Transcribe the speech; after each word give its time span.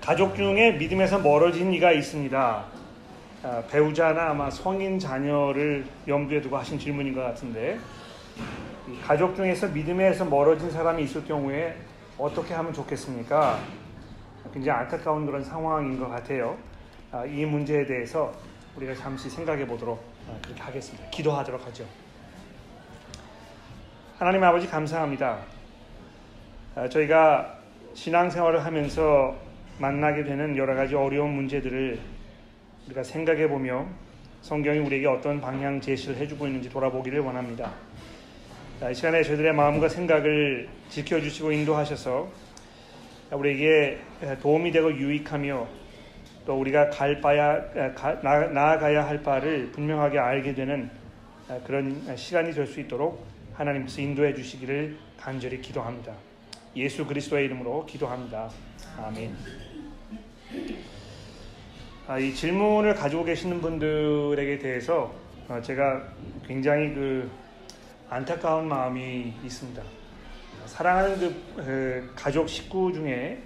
가족 0.00 0.34
중에 0.36 0.72
믿음에서 0.72 1.18
멀어진 1.18 1.72
이가 1.72 1.92
있습니다. 1.92 2.64
아, 3.42 3.62
배우자나 3.70 4.30
아마 4.30 4.50
성인 4.50 4.98
자녀를 4.98 5.86
염두에 6.06 6.40
두고 6.42 6.58
하신 6.58 6.78
질문인 6.78 7.14
것 7.14 7.22
같은데 7.22 7.78
가족 9.06 9.34
중에서 9.34 9.68
믿음에서 9.68 10.26
멀어진 10.26 10.70
사람이 10.70 11.02
있을 11.04 11.24
경우에 11.24 11.74
어떻게 12.18 12.52
하면 12.52 12.72
좋겠습니까? 12.72 13.58
굉장히 14.52 14.80
안타까운 14.80 15.24
그런 15.24 15.42
상황인 15.42 15.98
것 15.98 16.08
같아요. 16.08 16.58
아, 17.12 17.24
이 17.24 17.44
문제에 17.44 17.86
대해서 17.86 18.32
우리가 18.76 18.94
잠시 18.94 19.30
생각해 19.30 19.66
보도록 19.66 20.04
아, 20.28 20.36
그렇게 20.42 20.60
하겠습니다. 20.60 21.08
기도하도록 21.10 21.66
하죠. 21.66 21.84
하나님 24.18 24.44
아버지 24.44 24.66
감사합니다. 24.66 25.38
저희가 26.90 27.58
신앙생활을 27.94 28.64
하면서 28.64 29.34
만나게 29.80 30.24
되는 30.24 30.56
여러 30.58 30.74
가지 30.74 30.94
어려운 30.94 31.30
문제들을 31.30 31.98
우리가 32.86 33.02
생각해 33.02 33.48
보며 33.48 33.86
성경이 34.42 34.78
우리에게 34.78 35.06
어떤 35.06 35.40
방향 35.40 35.80
제시를 35.80 36.16
해주고 36.16 36.46
있는지 36.46 36.68
돌아보기를 36.68 37.20
원합니다. 37.20 37.72
이 38.90 38.94
시간에 38.94 39.22
저희들의 39.22 39.54
마음과 39.54 39.88
생각을 39.88 40.68
지켜주시고 40.90 41.52
인도하셔서 41.52 42.28
우리에게 43.32 43.98
도움이 44.42 44.70
되고 44.70 44.92
유익하며 44.92 45.66
또 46.44 46.60
우리가 46.60 46.90
갈 46.90 47.20
바야 47.22 47.58
나아가야 48.22 49.06
할 49.06 49.22
바를 49.22 49.70
분명하게 49.72 50.18
알게 50.18 50.54
되는 50.54 50.90
그런 51.64 52.16
시간이 52.16 52.52
될 52.52 52.66
수 52.66 52.80
있도록 52.80 53.26
하나님께서 53.54 54.02
인도해 54.02 54.34
주시기를 54.34 54.96
간절히 55.18 55.60
기도합니다. 55.60 56.12
예수 56.76 57.06
그리스도의 57.06 57.46
이름으로 57.46 57.86
기도합니다. 57.86 58.50
아멘. 58.98 59.69
아, 62.06 62.18
이 62.18 62.34
질문을 62.34 62.94
가지고 62.94 63.24
계시는 63.24 63.60
분들에게 63.60 64.58
대해서 64.58 65.14
어, 65.48 65.60
제가 65.62 66.02
굉장히 66.46 66.92
그 66.94 67.30
안타까운 68.08 68.68
마음이 68.68 69.34
있습니다. 69.44 69.82
사랑하는 70.66 71.18
그, 71.18 71.54
그 71.56 72.12
가족 72.16 72.48
식구 72.48 72.92
중에 72.92 73.42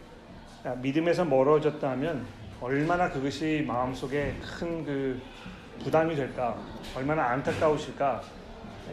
믿음에서 0.80 1.24
멀어졌다면 1.24 2.26
얼마나 2.60 3.10
그것이 3.10 3.64
마음속에 3.66 4.34
큰 4.40 4.84
그 4.84 5.20
부담이 5.82 6.14
될까, 6.14 6.56
얼마나 6.94 7.24
안타까우실까, 7.30 8.22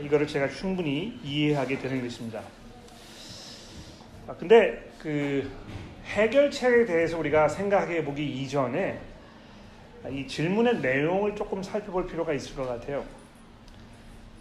이거를 0.02 0.26
제가 0.28 0.50
충분히 0.50 1.20
이해하게 1.24 1.80
되는 1.80 2.02
것입니다. 2.02 2.42
아, 4.28 4.36
근데 4.36 4.92
그 5.00 5.50
해결책에 6.06 6.86
대해서 6.86 7.18
우리가 7.18 7.48
생각해 7.48 8.04
보기 8.04 8.26
이전에 8.42 9.00
이 10.10 10.28
질문의 10.28 10.80
내용을 10.80 11.36
조금 11.36 11.62
살펴볼 11.64 12.08
필요가 12.08 12.34
있을 12.34 12.56
것 12.56 12.68
같아요. 12.68 13.04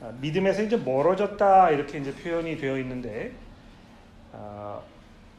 아, 0.02 0.12
믿음에서 0.20 0.62
이제 0.62 0.76
멀어졌다 0.76 1.70
이렇게 1.70 1.98
이제 1.98 2.14
표현이 2.14 2.58
되어 2.58 2.78
있는데 2.78 3.32
아, 4.32 4.80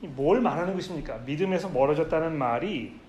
뭘 0.02 0.42
말하는 0.42 0.74
것입니까? 0.74 1.20
믿음에서 1.20 1.70
멀어졌다는 1.70 2.38
말이 2.38 3.00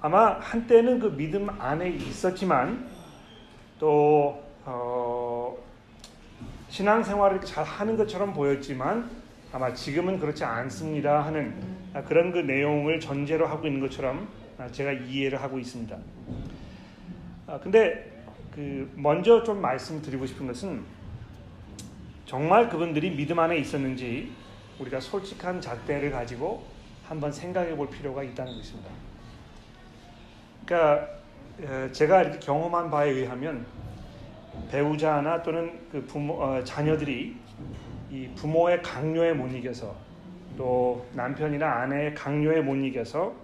아마 0.00 0.38
한때는 0.38 1.00
그 1.00 1.16
믿음 1.16 1.48
안에 1.48 1.88
있었지만 1.88 2.86
또 3.78 4.42
어, 4.64 5.56
신앙생활을 6.68 7.40
잘 7.40 7.64
하는 7.64 7.96
것처럼 7.96 8.32
보였지만 8.32 9.21
아마 9.52 9.72
지금은 9.74 10.18
그렇지 10.18 10.44
않습니다 10.44 11.26
하는 11.26 11.54
그런 12.06 12.32
그 12.32 12.38
내용을 12.38 12.98
전제로 12.98 13.46
하고 13.46 13.66
있는 13.66 13.80
것처럼 13.80 14.28
제가 14.72 14.92
이해를 14.92 15.42
하고 15.42 15.58
있습니다. 15.58 15.96
아, 17.46 17.60
근데 17.60 18.24
그 18.54 18.90
먼저 18.96 19.42
좀 19.42 19.60
말씀드리고 19.60 20.24
싶은 20.26 20.46
것은 20.46 20.82
정말 22.24 22.70
그분들이 22.70 23.10
믿음 23.10 23.38
안에 23.38 23.58
있었는지 23.58 24.32
우리가 24.78 25.00
솔직한 25.00 25.60
잣대를 25.60 26.10
가지고 26.10 26.64
한번 27.06 27.30
생각해 27.30 27.76
볼 27.76 27.90
필요가 27.90 28.22
있다는 28.22 28.56
것입니다. 28.56 28.90
그러니까 30.64 31.08
제가 31.92 32.22
이렇게 32.22 32.38
경험한 32.38 32.90
바에 32.90 33.10
의하면 33.10 33.66
배우자나 34.70 35.42
또는 35.42 35.78
그 35.90 36.04
부모 36.06 36.42
어, 36.42 36.64
자녀들이 36.64 37.36
이 38.12 38.28
부모의 38.34 38.82
강요에 38.82 39.32
못 39.32 39.48
이겨서 39.48 39.96
또 40.58 41.06
남편이나 41.14 41.66
아내의 41.66 42.14
강요에 42.14 42.60
못 42.60 42.76
이겨서 42.76 43.34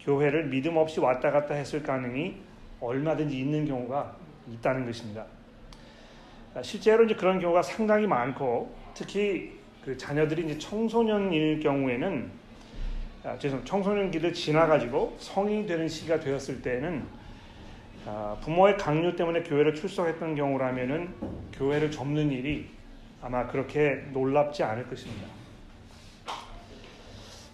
교회를 0.00 0.46
믿음 0.46 0.76
없이 0.76 0.98
왔다 0.98 1.30
갔다 1.30 1.54
했을 1.54 1.80
가능이 1.80 2.34
얼마든지 2.80 3.38
있는 3.38 3.64
경우가 3.64 4.16
있다는 4.52 4.84
것입니다. 4.84 5.24
실제로 6.60 7.04
이제 7.04 7.14
그런 7.14 7.38
경우가 7.38 7.62
상당히 7.62 8.08
많고 8.08 8.74
특히 8.94 9.52
그 9.84 9.96
자녀들이 9.96 10.46
이제 10.46 10.58
청소년일 10.58 11.60
경우에는 11.60 12.30
아, 13.22 13.38
죄송 13.38 13.64
청소년기를 13.64 14.32
지나가지고 14.32 15.16
성인이 15.18 15.66
되는 15.66 15.86
시기가 15.86 16.18
되었을 16.18 16.62
때는 16.62 17.04
아, 18.04 18.36
부모의 18.40 18.76
강요 18.76 19.14
때문에 19.14 19.44
교회를 19.44 19.74
출석했던 19.76 20.34
경우라면은 20.34 21.14
교회를 21.52 21.92
접는 21.92 22.32
일이 22.32 22.75
아마 23.22 23.46
그렇게 23.46 24.04
놀랍지 24.12 24.62
않을 24.62 24.88
것입니다. 24.88 25.26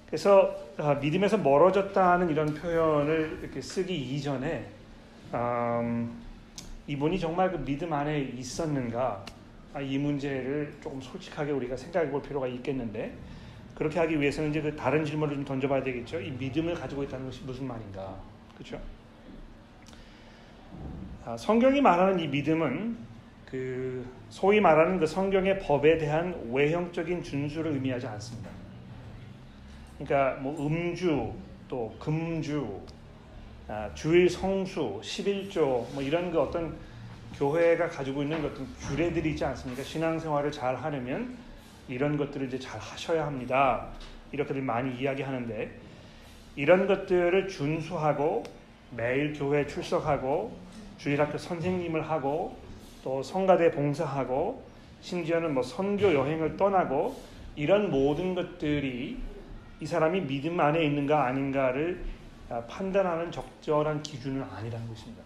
그래서 0.06 0.54
아, 0.76 0.94
믿음에서 0.94 1.38
멀어졌다는 1.38 2.28
이런 2.28 2.52
표현을 2.52 3.38
이렇게 3.42 3.62
쓰기 3.62 3.96
이전에 3.96 4.66
음, 5.32 6.20
이분이 6.86 7.18
정말 7.18 7.50
그 7.50 7.64
믿음 7.64 7.92
안에 7.92 8.20
있었는가 8.20 9.24
아, 9.72 9.80
이 9.80 9.96
문제를 9.96 10.74
조금 10.82 11.00
솔직하게 11.00 11.52
우리가 11.52 11.76
생각해 11.76 12.10
볼 12.10 12.20
필요가 12.20 12.46
있겠는데 12.46 13.14
그렇게 13.74 13.98
하기 14.00 14.20
위해서는 14.20 14.50
이제 14.50 14.60
그 14.60 14.76
다른 14.76 15.04
질문을 15.04 15.34
좀 15.34 15.44
던져봐야 15.44 15.82
되겠죠. 15.82 16.20
이 16.20 16.30
믿음을 16.32 16.74
가지고 16.74 17.04
있다는 17.04 17.26
것이 17.26 17.42
무슨 17.44 17.66
말인가, 17.66 18.14
그렇죠? 18.54 18.78
아, 21.24 21.36
성경이 21.36 21.80
말하는 21.80 22.20
이 22.20 22.28
믿음은 22.28 23.11
그 23.52 24.02
소위 24.30 24.60
말하는 24.60 24.98
그 24.98 25.06
성경의 25.06 25.58
법에 25.58 25.98
대한 25.98 26.48
외형적인 26.50 27.22
준수를 27.22 27.72
의미하지 27.72 28.06
않습니다. 28.06 28.48
그러니까 29.98 30.40
뭐 30.40 30.66
음주 30.66 31.34
또 31.68 31.94
금주 32.00 32.80
아, 33.68 33.90
주일 33.92 34.30
성수 34.30 35.00
11조 35.02 35.92
뭐 35.92 36.02
이런 36.02 36.30
그 36.30 36.40
어떤 36.40 36.74
교회가 37.36 37.90
가지고 37.90 38.22
있는 38.22 38.42
어떤 38.42 38.66
규례들이 38.88 39.30
있지 39.32 39.44
않습니까? 39.44 39.82
신앙생활을 39.82 40.50
잘 40.50 40.74
하려면 40.74 41.36
이런 41.88 42.16
것들을 42.16 42.48
이제 42.48 42.58
잘 42.58 42.80
하셔야 42.80 43.26
합니다. 43.26 43.88
이렇게들 44.32 44.62
많이 44.62 44.98
이야기하는데 44.98 45.78
이런 46.56 46.86
것들을 46.86 47.48
준수하고 47.48 48.44
매일 48.96 49.34
교회 49.34 49.66
출석하고 49.66 50.56
주일학교 50.96 51.36
선생님을 51.36 52.08
하고 52.08 52.56
또 53.02 53.22
성가대 53.22 53.72
봉사하고 53.72 54.62
심지어는 55.00 55.54
뭐 55.54 55.62
선교 55.62 56.14
여행을 56.14 56.56
떠나고 56.56 57.16
이런 57.56 57.90
모든 57.90 58.34
것들이 58.34 59.18
이 59.80 59.86
사람이 59.86 60.22
믿음 60.22 60.60
안에 60.60 60.84
있는가 60.84 61.26
아닌가를 61.26 62.04
아, 62.48 62.62
판단하는 62.68 63.32
적절한 63.32 64.02
기준은 64.02 64.42
아니라는 64.42 64.86
것입니다. 64.88 65.24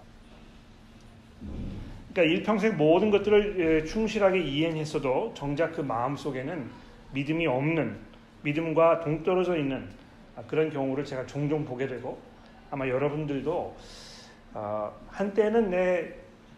그러니까 2.13 2.35
일평생 2.35 2.77
모든 2.79 3.11
것들을 3.11 3.57
예, 3.59 3.85
충실하게 3.85 4.41
이행했어도 4.41 5.33
정작 5.35 5.73
그 5.73 5.83
마음 5.83 6.17
속에는 6.17 6.71
믿음이 7.13 7.47
없는 7.47 7.99
믿음과 8.43 9.01
동떨어져 9.01 9.59
있는 9.59 9.87
아, 10.37 10.43
그런 10.47 10.71
경우를 10.71 11.05
제가 11.05 11.27
종종 11.27 11.65
보게 11.65 11.87
되고 11.87 12.19
아마 12.71 12.89
여러분들도 12.89 13.77
아, 14.55 14.91
한때는 15.09 15.71
내 15.71 16.15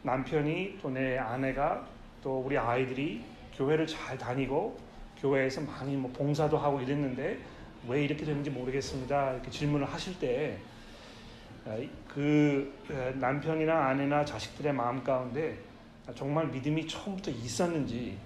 남편이 0.09 0.79
또 0.81 0.91
내 0.91 1.19
아내가 1.19 1.87
또 2.23 2.41
우리 2.41 2.57
아이들이 2.57 3.23
교회를 3.55 3.87
잘 3.87 4.17
다니고 4.17 4.79
교회에서 5.21 5.61
많이 5.61 5.97
뭐 5.97 6.11
봉사도 6.13 6.57
하고 6.57 6.81
이랬는데 6.81 7.39
왜 7.87 8.05
이렇게 8.05 8.25
되는지 8.25 8.51
모르겠습니다. 8.51 9.33
이렇게 9.33 9.51
질문을 9.51 9.87
하실 9.87 10.19
때그 10.19 10.59
아, 12.91 13.13
남편이나 13.19 13.89
아내나 13.89 14.25
자식들의 14.25 14.73
마음 14.73 15.05
가운데 15.05 15.59
정말 16.15 16.47
믿음이 16.49 16.89
처음부터 16.89 17.31
있었는지 17.31 18.17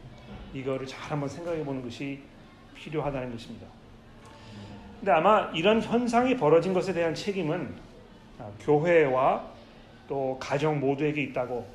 이거를 0.55 0.87
잘 0.87 1.11
한번 1.11 1.29
생각해 1.29 1.64
보는 1.64 1.82
것이 1.82 2.23
필요하다는 2.76 3.32
것입니다. 3.32 3.67
근데 5.00 5.11
아마 5.11 5.50
이런 5.52 5.82
현상이 5.82 6.37
벌어진 6.37 6.73
것에 6.73 6.93
대한 6.93 7.14
책임은 7.14 7.75
아, 8.38 8.49
교회와 8.61 9.51
또 10.08 10.37
가정 10.40 10.81
모두에게 10.81 11.22
있다고 11.22 11.66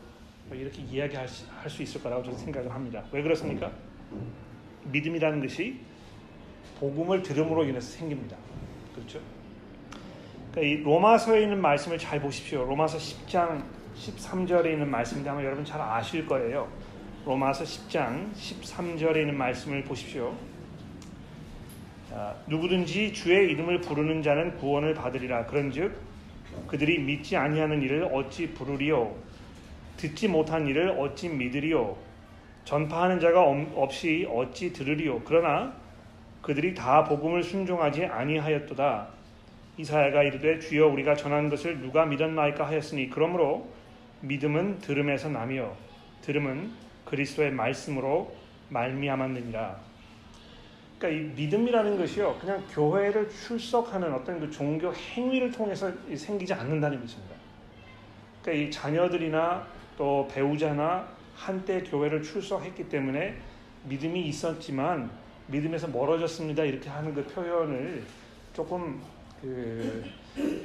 이렇게 0.51 0.81
이야기할 0.81 1.27
수, 1.27 1.45
할수 1.59 1.83
있을 1.83 2.01
거라고 2.01 2.24
저는 2.24 2.38
생각을 2.38 2.74
합니다. 2.74 3.03
왜 3.12 3.21
그렇습니까? 3.21 3.71
믿음이라는 4.85 5.41
것이 5.41 5.79
복음을 6.79 7.21
들음으로 7.21 7.65
인해서 7.65 7.91
생깁니다. 7.97 8.38
그렇죠? 8.95 9.19
그러니까 10.51 10.62
이 10.62 10.83
로마서에 10.83 11.44
있는 11.44 11.62
말씀을 11.62 11.97
잘 11.97 12.21
보십시오. 12.21 12.63
로마서 12.63 12.97
10장 12.97 13.63
13절에 13.95 14.71
있는 14.71 14.89
말씀인데 14.89 15.30
아마 15.30 15.44
여러분 15.44 15.65
잘 15.65 15.81
아실 15.81 16.25
거예요. 16.25 16.71
로마서 17.25 17.63
10장 17.63 18.31
13절에 18.33 19.18
있는 19.18 19.38
말씀을 19.38 19.83
보십시오. 19.83 20.35
아, 22.12 22.33
누구든지 22.47 23.13
주의 23.13 23.51
이름을 23.51 23.81
부르는 23.81 24.21
자는 24.21 24.57
구원을 24.57 24.94
받으리라. 24.94 25.45
그런즉 25.45 26.06
그들이 26.68 27.00
믿지 27.00 27.38
아니하는 27.38 27.81
일을 27.81 28.09
어찌 28.12 28.54
부르리요? 28.54 29.15
듣지 29.98 30.27
못한 30.27 30.68
일을 30.68 30.92
어찌 30.92 31.30
믿으리요? 31.30 31.98
전파하는 32.65 33.19
자가 33.19 33.42
없이 33.75 34.27
어찌 34.30 34.74
들으리요? 34.74 35.21
그러나 35.25 35.74
그들이 36.42 36.74
다 36.74 37.04
복음을 37.04 37.44
순종하지 37.44 38.06
아니하였도다. 38.06 39.07
이사야가 39.77 40.24
이르되 40.24 40.59
주여 40.59 40.88
우리가 40.88 41.15
전한 41.15 41.50
것을 41.50 41.80
누가 41.80 42.06
믿었나이까 42.06 42.68
하였으니 42.68 43.09
그러므로 43.09 43.68
믿음은 44.21 44.80
들음에서 44.80 45.30
나며 45.30 45.75
들음은 46.21 46.71
그리스도의 47.06 47.51
말씀으로 47.51 48.36
말미암았느니라. 48.69 49.86
그러니까 50.97 51.09
이 51.09 51.35
믿음이라는 51.35 51.97
것이요 51.97 52.38
그냥 52.39 52.63
교회를 52.71 53.29
출석하는 53.29 54.13
어떤 54.13 54.39
그 54.39 54.49
종교 54.49 54.94
행위를 54.94 55.51
통해서 55.51 55.91
생기지 56.15 56.53
않는다는 56.53 56.99
것입니다. 56.99 57.35
그러니까 58.41 58.67
이 58.67 58.71
자녀들이나 58.71 59.67
또 59.97 60.27
배우자나 60.31 61.07
한때 61.35 61.83
교회를 61.83 62.23
출석했기 62.23 62.89
때문에 62.89 63.38
믿음이 63.85 64.27
있었지만 64.27 65.09
믿음에서 65.47 65.88
멀어졌습니다 65.88 66.63
이렇게 66.63 66.89
하는 66.89 67.13
그 67.13 67.23
표현을 67.25 68.03
조금 68.53 69.01
그 69.41 70.03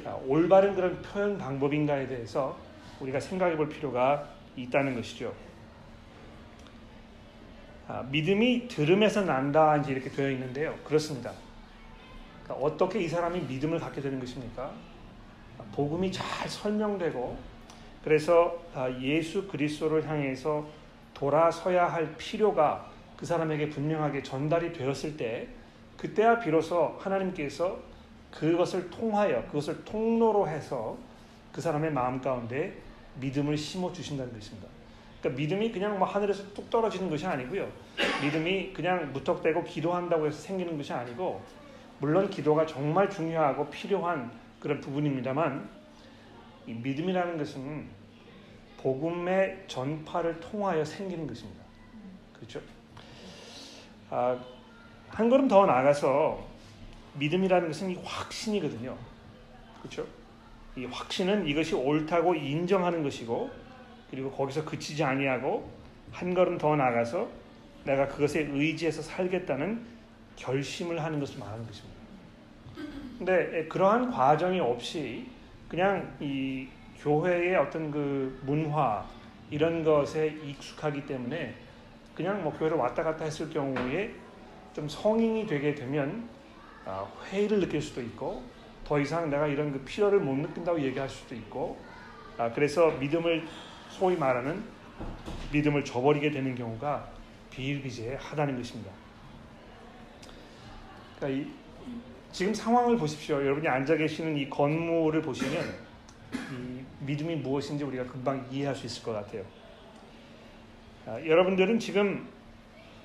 아, 0.03 0.17
올바른 0.25 0.75
그런 0.75 1.01
표현 1.01 1.37
방법인가에 1.37 2.07
대해서 2.07 2.57
우리가 2.99 3.19
생각해 3.19 3.55
볼 3.55 3.69
필요가 3.69 4.27
있다는 4.55 4.95
것이죠. 4.95 5.33
아, 7.87 8.01
믿음이 8.09 8.67
들음에서 8.67 9.21
난다 9.21 9.77
이제 9.77 9.91
이렇게 9.91 10.09
되어 10.09 10.29
있는데요. 10.31 10.75
그렇습니다. 10.85 11.31
그러니까 12.43 12.65
어떻게 12.65 13.01
이 13.01 13.07
사람이 13.07 13.41
믿음을 13.41 13.79
갖게 13.79 14.01
되는 14.01 14.19
것입니까? 14.19 14.71
복음이 15.73 16.11
잘 16.11 16.47
설명되고 16.47 17.37
그래서 18.03 18.57
아, 18.73 18.89
예수 19.01 19.47
그리스도를 19.47 20.07
향해서 20.07 20.65
돌아서야 21.13 21.85
할 21.85 22.15
필요가 22.17 22.89
그 23.17 23.25
사람에게 23.25 23.69
분명하게 23.69 24.23
전달이 24.23 24.73
되었을 24.73 25.15
때 25.17 25.47
그때야 25.97 26.39
비로소 26.39 26.97
하나님께서 26.99 27.79
그것을 28.31 28.89
통하여 28.89 29.45
그것을 29.47 29.85
통로로 29.85 30.47
해서 30.47 30.97
그 31.51 31.61
사람의 31.61 31.91
마음 31.91 32.19
가운데 32.19 32.77
믿음을 33.19 33.55
심어 33.55 33.91
주신다는 33.93 34.33
것입니다. 34.33 34.67
그러니까 35.23 35.41
믿음이 35.41 35.71
그냥 35.71 35.97
뭐 35.97 36.05
하늘에서 36.05 36.53
뚝 36.53 36.69
떨어지는 36.69 37.09
것이 37.09 37.25
아니고요. 37.25 37.71
믿음이 38.21 38.73
그냥 38.73 39.13
무턱대고 39.13 39.63
기도한다고 39.63 40.27
해서 40.27 40.37
생기는 40.37 40.75
것이 40.75 40.91
아니고 40.91 41.41
물론 41.99 42.29
기도가 42.29 42.65
정말 42.65 43.09
중요하고 43.09 43.69
필요한 43.69 44.29
그런 44.59 44.81
부분입니다만 44.81 45.69
이 46.67 46.73
믿음이라는 46.73 47.37
것은 47.37 47.87
복음의 48.77 49.63
전파를 49.67 50.41
통하여 50.41 50.83
생기는 50.83 51.25
것입니다. 51.25 51.63
그렇죠? 52.33 52.59
아, 54.09 54.37
한 55.07 55.29
걸음 55.29 55.47
더 55.47 55.65
나가서 55.65 56.45
믿음이라는 57.13 57.69
것은 57.69 57.91
이 57.91 57.99
확신이거든요. 58.03 58.97
그렇죠? 59.79 60.05
이 60.75 60.83
확신은 60.85 61.47
이것이 61.47 61.75
옳다고 61.75 62.35
인정하는 62.35 63.03
것이고 63.03 63.62
그리고 64.13 64.29
거기서 64.29 64.63
그치지 64.63 65.03
아니하고 65.03 65.67
한 66.11 66.35
걸음 66.35 66.59
더 66.59 66.75
나가서 66.75 67.27
내가 67.83 68.07
그것에 68.07 68.41
의지해서 68.41 69.01
살겠다는 69.01 69.83
결심을 70.35 71.03
하는 71.03 71.19
것을 71.19 71.39
말하는 71.39 71.65
것입니다. 71.65 71.99
근데 73.17 73.65
그러한 73.67 74.11
과정이 74.11 74.59
없이 74.59 75.25
그냥 75.67 76.15
이 76.19 76.67
교회의 76.99 77.55
어떤 77.55 77.89
그 77.89 78.39
문화 78.45 79.03
이런 79.49 79.83
것에 79.83 80.27
익숙하기 80.45 81.07
때문에 81.07 81.55
그냥 82.13 82.43
뭐 82.43 82.53
교회를 82.53 82.77
왔다 82.77 83.01
갔다 83.01 83.25
했을 83.25 83.49
경우에 83.49 84.13
좀 84.73 84.87
성인이 84.87 85.47
되게 85.47 85.73
되면 85.73 86.29
아, 86.85 87.07
회의를 87.31 87.61
느낄 87.61 87.81
수도 87.81 87.99
있고 87.99 88.43
더 88.85 88.99
이상 88.99 89.31
내가 89.31 89.47
이런 89.47 89.71
그 89.71 89.79
필요를 89.79 90.19
못 90.19 90.35
느낀다고 90.35 90.79
얘기할 90.79 91.09
수도 91.09 91.33
있고 91.33 91.79
아, 92.37 92.51
그래서 92.51 92.91
믿음을 92.91 93.47
소위 93.93 94.15
말하는 94.15 94.63
믿음을 95.51 95.85
저버리게 95.85 96.31
되는 96.31 96.55
경우가 96.55 97.07
비일비재하다는 97.51 98.57
것입니다. 98.57 98.91
그러니까 101.15 101.41
이, 101.43 101.51
지금 102.31 102.53
상황을 102.53 102.97
보십시오. 102.97 103.35
여러분이 103.35 103.67
앉아 103.67 103.95
계시는 103.95 104.35
이 104.35 104.49
건물을 104.49 105.21
보시면 105.21 105.63
이 106.33 106.83
믿음이 107.01 107.35
무엇인지 107.37 107.83
우리가 107.83 108.05
금방 108.05 108.43
이해할 108.49 108.75
수 108.75 108.87
있을 108.87 109.03
것 109.03 109.13
같아요. 109.13 109.43
아, 111.05 111.19
여러분들은 111.23 111.77
지금 111.77 112.27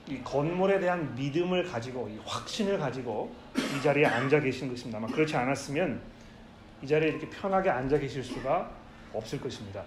이 0.06 0.22
건물에 0.22 0.80
대한 0.80 1.14
믿음을 1.14 1.64
가지고 1.64 2.08
이 2.08 2.18
확신을 2.24 2.78
가지고 2.78 3.34
이 3.56 3.82
자리에 3.82 4.06
앉아 4.06 4.40
계신 4.40 4.70
것입니다. 4.70 4.98
그렇지 5.06 5.36
않았으면 5.36 6.00
이 6.82 6.86
자리에 6.86 7.10
이렇게 7.10 7.28
편하게 7.28 7.68
앉아 7.68 7.98
계실 7.98 8.24
수가 8.24 8.70
없을 9.12 9.38
것입니다. 9.38 9.84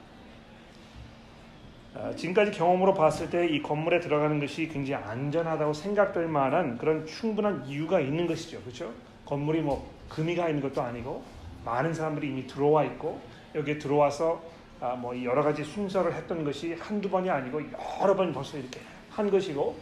아, 1.93 2.13
지금까지 2.15 2.51
경험으로 2.51 2.93
봤을 2.93 3.29
때 3.29 3.47
이 3.49 3.61
건물에 3.61 3.99
들어가는 3.99 4.39
것이 4.39 4.67
굉장히 4.69 5.03
안전하다고 5.03 5.73
생각될 5.73 6.27
만한 6.27 6.77
그런 6.77 7.05
충분한 7.05 7.65
이유가 7.65 7.99
있는 7.99 8.27
것이죠. 8.27 8.61
그렇죠? 8.61 8.93
건물이 9.25 9.61
뭐 9.61 9.91
금이가 10.09 10.47
있는 10.47 10.61
것도 10.61 10.81
아니고 10.81 11.23
많은 11.65 11.93
사람들이 11.93 12.29
이미 12.29 12.47
들어와 12.47 12.83
있고 12.85 13.19
여기에 13.55 13.77
들어와서 13.77 14.41
아, 14.79 14.95
뭐 14.95 15.21
여러 15.23 15.43
가지 15.43 15.63
순서를 15.63 16.13
했던 16.13 16.43
것이 16.43 16.73
한두 16.79 17.09
번이 17.09 17.29
아니고 17.29 17.61
여러 18.01 18.15
번 18.15 18.31
벌써 18.31 18.57
이렇게 18.57 18.79
한 19.09 19.29
것이고 19.29 19.77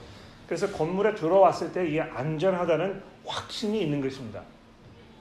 그래서 0.48 0.72
건물에 0.72 1.14
들어왔을 1.14 1.72
때 1.72 1.88
이게 1.88 2.02
안전하다는 2.02 3.02
확신이 3.26 3.82
있는 3.82 4.02
것입니다. 4.02 4.42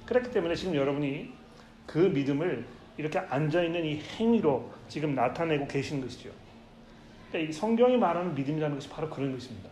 그렇기 0.07 0.31
때문에 0.31 0.55
지금 0.55 0.75
여러분이 0.75 1.31
그 1.87 1.99
믿음을 1.99 2.65
이렇게 2.97 3.19
앉아 3.19 3.63
있는 3.63 3.85
이 3.85 4.01
행위로 4.01 4.71
지금 4.89 5.15
나타내고 5.15 5.69
계신 5.69 6.01
것이죠. 6.01 6.31
그러니까 7.29 7.51
이 7.51 7.53
성경이 7.53 7.97
말하는 7.97 8.35
믿음이라는 8.35 8.77
것이 8.77 8.89
바로 8.89 9.09
그런 9.09 9.33
것입니다. 9.33 9.69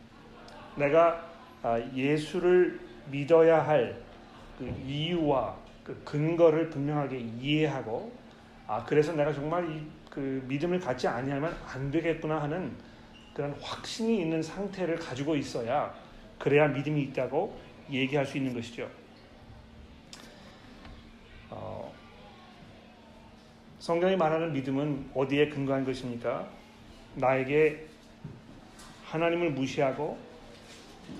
내가 0.76 1.24
아, 1.62 1.80
예수를 1.94 2.80
믿어야 3.10 3.66
할 3.66 4.04
그 4.58 4.64
이유와 4.86 5.54
그 5.84 6.02
근거를 6.02 6.70
분명하게 6.70 7.18
이해하고 7.18 8.10
아 8.66 8.82
그래서 8.84 9.12
내가 9.12 9.32
정말 9.32 9.70
이 9.70 9.96
그 10.16 10.42
믿음을 10.48 10.80
갖지 10.80 11.06
아니하면 11.06 11.54
안 11.66 11.90
되겠구나 11.90 12.40
하는 12.40 12.74
그런 13.34 13.52
확신이 13.60 14.22
있는 14.22 14.42
상태를 14.42 14.96
가지고 14.96 15.36
있어야 15.36 15.94
그래야 16.38 16.68
믿음이 16.68 17.02
있다고 17.02 17.54
얘기할 17.90 18.24
수 18.24 18.38
있는 18.38 18.54
것이죠. 18.54 18.88
어, 21.50 21.92
성경이 23.78 24.16
말하는 24.16 24.54
믿음은 24.54 25.10
어디에 25.12 25.50
근거한 25.50 25.84
것입니까? 25.84 26.48
나에게 27.16 27.86
하나님을 29.04 29.50
무시하고 29.50 30.18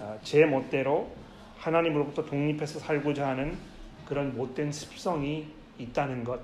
아, 0.01 0.17
제 0.23 0.45
멋대로 0.45 1.11
하나님으로부터 1.59 2.25
독립해서 2.25 2.79
살고자 2.79 3.29
하는 3.29 3.57
그런 4.05 4.37
못된 4.37 4.71
습성이 4.73 5.49
있다는 5.79 6.25
것. 6.25 6.41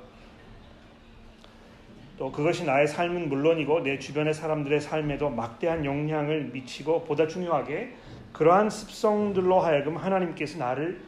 또 2.19 2.31
그것이 2.31 2.65
나의 2.65 2.87
삶은 2.87 3.29
물론이고 3.29 3.81
내 3.81 3.99
주변의 3.99 4.35
사람들의 4.35 4.81
삶에도 4.81 5.31
막대한 5.31 5.85
영향을 5.85 6.51
미치고 6.53 7.05
보다 7.05 7.27
중요하게 7.27 7.95
그러한 8.33 8.71
습성들로 8.71 9.61
하여금 9.61 9.97
하나님께서 9.97 10.59
나를 10.59 11.01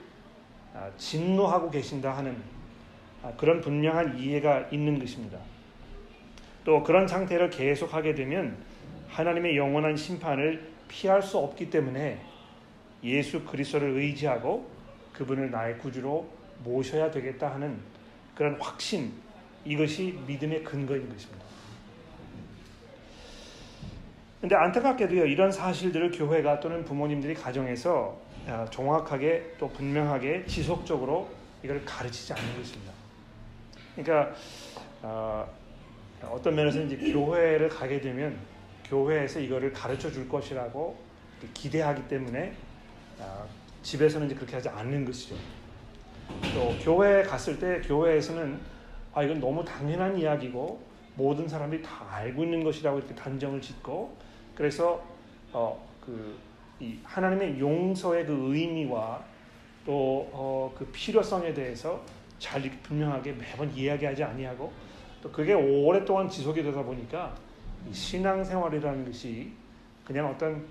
아, 0.74 0.90
진노하고 0.96 1.70
계신다 1.70 2.16
하는 2.16 2.36
아, 3.22 3.32
그런 3.36 3.60
분명한 3.60 4.18
이해가 4.18 4.68
있는 4.70 4.98
것입니다. 4.98 5.38
또 6.64 6.82
그런 6.82 7.06
상태를 7.06 7.50
계속하게 7.50 8.14
되면 8.14 8.56
하나님의 9.08 9.56
영원한 9.56 9.96
심판을 9.96 10.72
피할 10.88 11.22
수 11.22 11.38
없기 11.38 11.70
때문에 11.70 12.18
예수 13.02 13.44
그리스도를 13.44 13.90
의지하고 13.90 14.68
그분을 15.12 15.50
나의 15.50 15.78
구주로 15.78 16.28
모셔야 16.64 17.10
되겠다 17.10 17.52
하는 17.52 17.78
그런 18.34 18.60
확신 18.60 19.12
이것이 19.64 20.18
믿음의 20.26 20.64
근거인 20.64 21.08
것입니다. 21.08 21.44
근데 24.40 24.56
안타깝게도요 24.56 25.24
이런 25.24 25.50
사실들을 25.50 26.10
교회가 26.10 26.60
또는 26.60 26.84
부모님들이 26.84 27.34
가정에서 27.34 28.20
아, 28.46 28.66
정확하게 28.70 29.54
또 29.58 29.70
분명하게 29.70 30.44
지속적으로 30.46 31.30
이걸 31.62 31.82
가르치지 31.84 32.34
않는 32.34 32.58
것입니다. 32.58 32.92
그러니까 33.96 34.34
어, 35.00 35.48
어떤 36.30 36.54
면에서 36.54 36.80
이제 36.82 36.96
교회를 36.96 37.68
가게 37.68 38.00
되면 38.00 38.36
교회에서 38.84 39.40
이거를 39.40 39.72
가르쳐 39.72 40.10
줄 40.10 40.28
것이라고 40.28 40.96
기대하기 41.52 42.08
때문에 42.08 42.54
어, 43.18 43.46
집에서는 43.82 44.26
이제 44.26 44.34
그렇게 44.34 44.56
하지 44.56 44.68
않는 44.68 45.04
것이죠. 45.04 45.36
또 46.54 46.74
교회에 46.82 47.22
갔을 47.22 47.58
때 47.58 47.80
교회에서는 47.86 48.58
아 49.12 49.22
이건 49.22 49.40
너무 49.40 49.64
당연한 49.64 50.18
이야기고 50.18 50.80
모든 51.16 51.48
사람들이 51.48 51.82
다 51.82 52.06
알고 52.10 52.42
있는 52.42 52.64
것이라고 52.64 52.98
이렇게 52.98 53.14
단정을 53.14 53.60
짓고 53.60 54.16
그래서 54.54 55.04
어그 55.52 56.38
하나님의 57.04 57.60
용서의 57.60 58.26
그 58.26 58.54
의미와 58.54 59.22
또그 59.84 60.30
어, 60.32 60.74
그 60.76 60.86
필요성에 60.86 61.54
대해서 61.54 62.02
잘 62.38 62.62
분명하게 62.82 63.32
매번 63.32 63.72
이야기하지 63.74 64.24
아니하고 64.24 64.72
또 65.24 65.32
그게 65.32 65.54
오랫동안 65.54 66.28
지속이 66.28 66.62
되다 66.62 66.82
보니까 66.82 67.34
신앙생활이라는 67.90 69.06
것이 69.06 69.50
그냥 70.04 70.28
어떤 70.28 70.66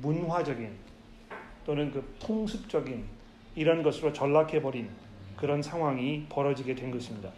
문화적인 0.00 0.70
또는 1.66 1.90
그 1.90 2.00
풍습적인 2.24 3.04
이런 3.56 3.82
것으로 3.82 4.12
전락해 4.12 4.62
버린 4.62 4.88
그런 5.36 5.60
상황이 5.60 6.24
벌어지게 6.28 6.76
된 6.76 6.92
것입니다. 6.92 7.30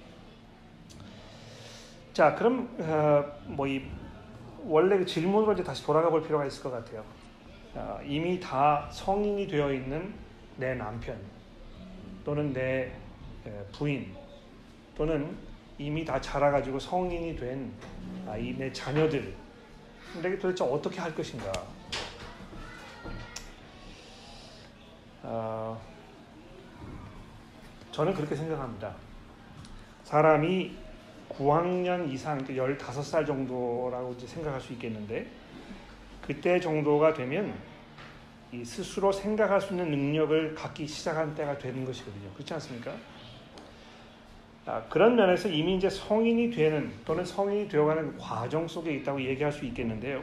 자, 2.12 2.34
그럼 2.34 2.68
어, 2.78 3.24
뭐이 3.46 3.86
원래 4.66 4.98
그 4.98 5.06
질문으로 5.06 5.54
이제 5.54 5.64
다시 5.64 5.82
돌아가 5.82 6.10
볼 6.10 6.22
필요가 6.22 6.44
있을 6.44 6.62
것 6.62 6.70
같아요. 6.70 7.02
어, 7.74 7.98
이미 8.04 8.38
다 8.38 8.86
성인이 8.92 9.46
되어 9.46 9.72
있는 9.72 10.12
내 10.58 10.74
남편 10.74 11.16
또는 12.26 12.52
내 12.52 12.92
부인 13.72 14.14
또는 14.94 15.34
이미 15.82 16.04
다 16.04 16.20
자라가지고 16.20 16.78
성인이 16.78 17.36
된 17.36 17.72
이내 18.38 18.68
아, 18.68 18.72
자녀들 18.72 19.34
근데 20.12 20.38
도대체 20.38 20.62
어떻게 20.64 21.00
할 21.00 21.14
것인가? 21.14 21.50
어, 25.22 25.80
저는 27.90 28.12
그렇게 28.12 28.36
생각합니다. 28.36 28.94
사람이 30.04 30.76
9학년 31.30 32.10
이상, 32.12 32.44
15살 32.44 33.26
정도라고 33.26 34.14
생각할 34.18 34.60
수 34.60 34.74
있겠는데, 34.74 35.26
그때 36.20 36.60
정도가 36.60 37.14
되면 37.14 37.54
이 38.52 38.62
스스로 38.64 39.10
생각할 39.10 39.60
수 39.60 39.72
있는 39.72 39.90
능력을 39.90 40.54
갖기 40.54 40.86
시작한 40.86 41.34
때가 41.34 41.56
되는 41.56 41.84
것이거든요. 41.86 42.30
그렇지 42.34 42.52
않습니까? 42.54 42.92
아, 44.64 44.80
그런 44.88 45.16
면에서 45.16 45.48
이미 45.48 45.76
이제 45.76 45.90
성인이 45.90 46.50
되는 46.50 46.92
또는 47.04 47.24
성인이 47.24 47.68
되어가는 47.68 48.16
과정 48.16 48.68
속에 48.68 48.94
있다고 48.94 49.20
얘기할 49.22 49.52
수 49.52 49.64
있겠는데요. 49.64 50.22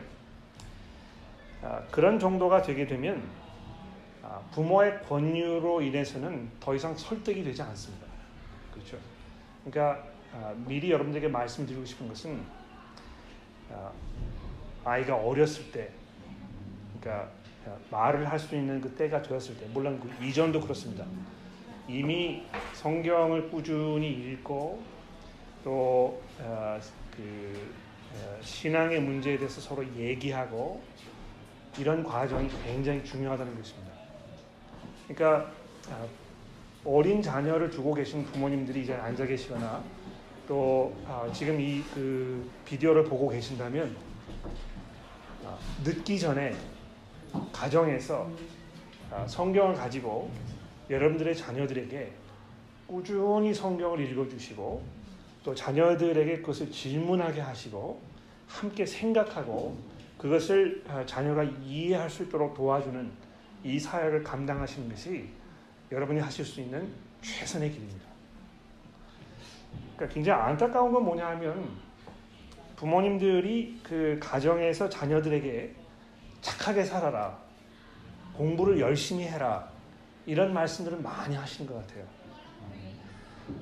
아, 1.62 1.82
그런 1.92 2.18
정도가 2.18 2.62
되게 2.62 2.88
되면 2.88 3.22
아, 4.24 4.40
부모의 4.52 5.02
권유로 5.04 5.82
인해서는 5.82 6.50
더 6.60 6.74
이상 6.74 6.96
설득이 6.96 7.44
되지 7.44 7.62
않습니다. 7.62 8.06
그렇죠? 8.72 8.98
그러니까 9.66 10.06
아, 10.34 10.54
미리 10.56 10.90
여러분들에게 10.92 11.28
말씀드리고 11.28 11.84
싶은 11.84 12.08
것은 12.08 12.42
아, 13.74 13.92
아이가 14.86 15.16
어렸을 15.18 15.70
때, 15.72 15.90
그러니까 17.00 17.30
말을 17.92 18.28
할 18.30 18.40
수 18.40 18.56
있는 18.56 18.80
그 18.80 18.90
때가 18.96 19.22
되었을 19.22 19.58
때, 19.58 19.68
물론 19.74 20.00
그 20.00 20.26
이전도 20.26 20.62
그렇습니다. 20.62 21.06
이미 21.90 22.44
성경을 22.74 23.50
꾸준히 23.50 24.12
읽고 24.12 24.82
또그 25.64 26.80
신앙의 28.42 29.02
문제에 29.02 29.38
대해서 29.38 29.60
서로 29.60 29.84
얘기하고 29.96 30.82
이런 31.78 32.04
과정이 32.04 32.50
굉장히 32.64 33.04
중요하다는 33.04 33.58
것입니다. 33.58 33.92
그러니까 35.08 35.52
아, 35.90 36.06
어린 36.86 37.22
자녀를 37.22 37.70
두고 37.70 37.94
계신 37.94 38.24
부모님들이 38.26 38.84
이제 38.84 38.94
앉아 38.94 39.26
계시거나 39.26 39.84
또 40.48 40.96
아, 41.08 41.30
지금 41.34 41.60
이 41.60 41.84
그 41.94 42.50
비디오를 42.66 43.04
보고 43.04 43.30
계신다면 43.30 43.96
아, 45.44 45.58
늦기 45.84 46.20
전에 46.20 46.56
가정에서 47.52 48.30
성경을 49.28 49.76
가지고 49.76 50.30
여러분들의 50.90 51.36
자녀들에게 51.36 52.12
꾸준히 52.88 53.54
성경을 53.54 54.00
읽어주시고 54.00 54.84
또 55.44 55.56
자녀들에게 55.56 56.38
그것을 56.42 56.72
질문하게 56.72 57.42
하시고 57.42 58.02
함께 58.48 58.86
생각하고 58.86 59.78
그것을 60.18 60.84
자녀가 61.06 61.44
이해할 61.44 62.10
수 62.10 62.24
있도록 62.24 62.56
도와주는 62.56 63.10
이 63.64 63.80
사역을 63.80 64.24
감당하시는 64.24 64.90
것이 64.90 65.30
여러분이 65.92 66.20
하실 66.20 66.44
수 66.44 66.60
있는 66.62 66.92
최선의 67.22 67.72
길입니다. 67.72 68.08
그러니까 69.96 70.14
굉장히 70.14 70.42
안타까운 70.42 70.92
건 70.92 71.04
뭐냐 71.04 71.28
하면 71.28 71.70
부모님들이 72.76 73.80
그 73.84 74.18
가정에서 74.22 74.90
자녀들에게 74.90 75.76
착하게 76.42 76.86
살아라. 76.86 77.38
공부를 78.34 78.80
열심히 78.80 79.26
해라. 79.26 79.70
이런 80.26 80.54
말씀들을 80.54 81.00
많이 81.00 81.36
하시는 81.36 81.72
것 81.72 81.76
같아요. 81.80 82.06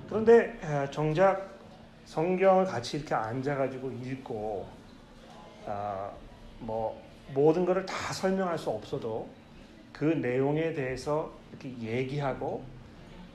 그런데 0.09 0.59
정작 0.91 1.57
성경을 2.05 2.65
같이 2.65 2.97
이렇게 2.97 3.13
앉아가지고 3.15 3.91
읽고, 3.91 4.67
아, 5.65 6.11
뭐, 6.59 7.01
모든 7.33 7.65
것을 7.65 7.85
다 7.85 8.13
설명할 8.13 8.57
수 8.57 8.69
없어도 8.69 9.27
그 9.91 10.05
내용에 10.05 10.73
대해서 10.73 11.31
이렇게 11.51 11.69
얘기하고 11.79 12.63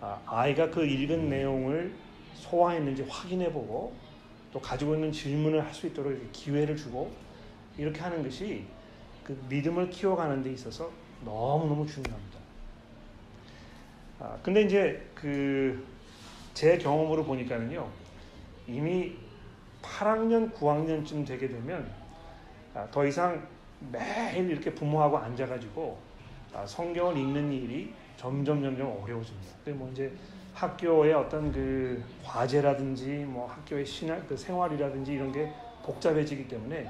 아, 0.00 0.20
아이가 0.26 0.70
그 0.70 0.84
읽은 0.84 1.28
내용을 1.28 1.94
소화했는지 2.34 3.02
확인해보고 3.02 3.94
또 4.52 4.60
가지고 4.60 4.94
있는 4.94 5.12
질문을 5.12 5.64
할 5.64 5.72
수 5.72 5.86
있도록 5.86 6.14
기회를 6.32 6.76
주고 6.76 7.10
이렇게 7.76 8.00
하는 8.00 8.22
것이 8.22 8.64
그 9.24 9.40
믿음을 9.48 9.90
키워가는 9.90 10.42
데 10.42 10.52
있어서 10.52 10.90
너무너무 11.24 11.86
중요합니다. 11.86 12.41
아, 14.22 14.38
근데 14.42 14.62
이제 14.62 15.04
그 15.14 15.92
제 16.54 16.76
경험으로 16.76 17.24
보니까는요, 17.24 17.88
이미 18.66 19.16
8학년, 19.80 20.52
9학년쯤 20.52 21.26
되게 21.26 21.48
되면 21.48 21.90
아, 22.74 22.86
더 22.90 23.06
이상 23.06 23.46
매일 23.90 24.50
이렇게 24.50 24.72
부모하고 24.74 25.18
앉아가지고 25.18 25.98
아, 26.54 26.66
성경을 26.66 27.16
읽는 27.16 27.52
일이 27.52 27.92
점점 28.16 28.62
점점 28.62 28.88
어려워집니다. 29.02 29.54
근데 29.64 29.78
뭐 29.78 29.90
이제 29.90 30.12
학교의 30.54 31.14
어떤 31.14 31.50
그 31.50 32.02
과제라든지 32.22 33.24
뭐 33.26 33.46
학교의 33.46 33.84
신학 33.86 34.26
그 34.28 34.36
생활이라든지 34.36 35.14
이런 35.14 35.32
게 35.32 35.50
복잡해지기 35.82 36.46
때문에 36.46 36.88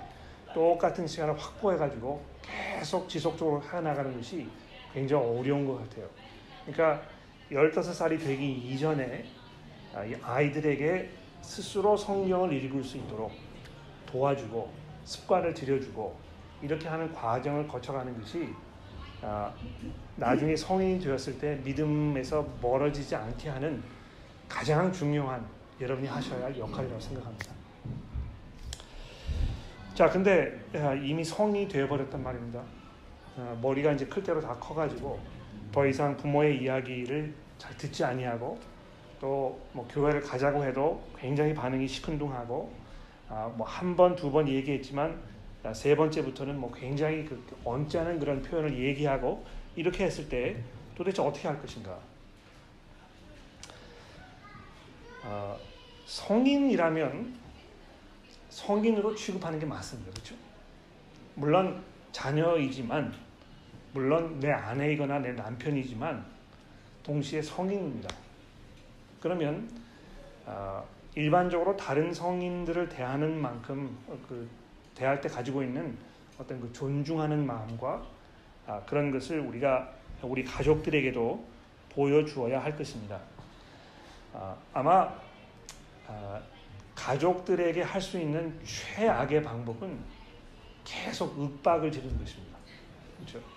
똑같은 0.52 1.06
시간을 1.06 1.38
확보해가지고 1.38 2.22
계속 2.42 3.08
지속적으로 3.08 3.62
해나가는 3.62 4.14
것이 4.14 4.48
굉장히 4.92 5.24
어려운 5.24 5.64
것 5.64 5.78
같아요. 5.78 6.06
그러니까 6.66 7.02
15살이 7.52 8.18
되기 8.18 8.52
이전에 8.52 9.24
아, 9.94 10.04
아이들에게 10.22 11.10
스스로 11.42 11.96
성경을 11.96 12.52
읽을 12.52 12.82
수 12.82 12.96
있도록 12.96 13.32
도와주고 14.06 14.72
습관을 15.04 15.52
들여주고 15.52 16.16
이렇게 16.62 16.88
하는 16.88 17.12
과정을 17.12 17.68
거쳐가는 17.68 18.18
것이 18.20 18.48
아, 19.20 19.52
나중에 20.16 20.56
성인이 20.56 21.00
되었을 21.00 21.38
때 21.38 21.60
믿음에서 21.64 22.46
멀어지지 22.60 23.14
않게 23.14 23.48
하는 23.50 23.82
가장 24.48 24.92
중요한 24.92 25.44
여러분이 25.80 26.08
하셔야 26.08 26.44
할 26.44 26.58
역할이라고 26.58 27.00
생각합니다. 27.00 27.52
자, 29.94 30.08
근데 30.08 30.60
아, 30.74 30.94
이미 30.94 31.22
성인이 31.24 31.68
되어버렸단 31.68 32.22
말입니다. 32.22 32.62
아, 33.36 33.56
머리가 33.60 33.92
이제 33.92 34.06
클 34.06 34.22
대로 34.22 34.40
다 34.40 34.54
커가지고 34.54 35.20
더 35.72 35.86
이상 35.86 36.16
부모의 36.16 36.62
이야기를 36.62 37.32
잘 37.58 37.76
듣지 37.76 38.04
아니하고 38.04 38.58
또 39.20 39.60
뭐 39.72 39.86
교회를 39.88 40.20
가자고 40.20 40.64
해도 40.64 41.02
굉장히 41.18 41.54
반응이 41.54 41.88
시큰둥하고 41.88 42.72
뭐한 43.56 43.96
번, 43.96 44.14
두 44.16 44.30
번 44.30 44.46
얘기했지만 44.48 45.18
세 45.72 45.94
번째부터는 45.96 46.58
뭐 46.58 46.70
굉장히 46.72 47.24
그 47.24 47.42
언짢은 47.64 48.18
그런 48.18 48.42
표현을 48.42 48.76
얘기하고 48.78 49.44
이렇게 49.76 50.04
했을 50.04 50.28
때 50.28 50.56
도대체 50.94 51.22
어떻게 51.22 51.48
할 51.48 51.58
것인가? 51.60 51.98
어, 55.24 55.56
성인이라면 56.04 57.34
성인으로 58.50 59.14
취급하는 59.14 59.58
게 59.58 59.64
맞습니다. 59.64 60.10
그렇죠? 60.10 60.34
물론 61.34 61.82
자녀이지만 62.10 63.14
물론 63.92 64.40
내 64.40 64.50
아내이거나 64.50 65.18
내 65.18 65.32
남편이지만 65.32 66.24
동시에 67.02 67.42
성인입니다. 67.42 68.08
그러면 69.20 69.70
어, 70.46 70.84
일반적으로 71.14 71.76
다른 71.76 72.12
성인들을 72.12 72.88
대하는 72.88 73.40
만큼 73.40 73.96
그 74.28 74.48
대할 74.94 75.20
때 75.20 75.28
가지고 75.28 75.62
있는 75.62 75.96
어떤 76.38 76.60
그 76.60 76.72
존중하는 76.72 77.46
마음과 77.46 78.02
아, 78.66 78.80
그런 78.86 79.10
것을 79.10 79.40
우리가 79.40 79.92
우리 80.22 80.44
가족들에게도 80.44 81.44
보여주어야 81.90 82.62
할 82.62 82.76
것입니다. 82.76 83.20
아, 84.32 84.56
아마 84.72 85.12
아, 86.06 86.40
가족들에게 86.94 87.82
할 87.82 88.00
수 88.00 88.18
있는 88.18 88.58
최악의 88.64 89.42
방법은 89.42 89.98
계속 90.84 91.38
윽박을 91.38 91.90
지르는 91.92 92.18
것입니다. 92.18 92.58
그렇죠? 93.18 93.51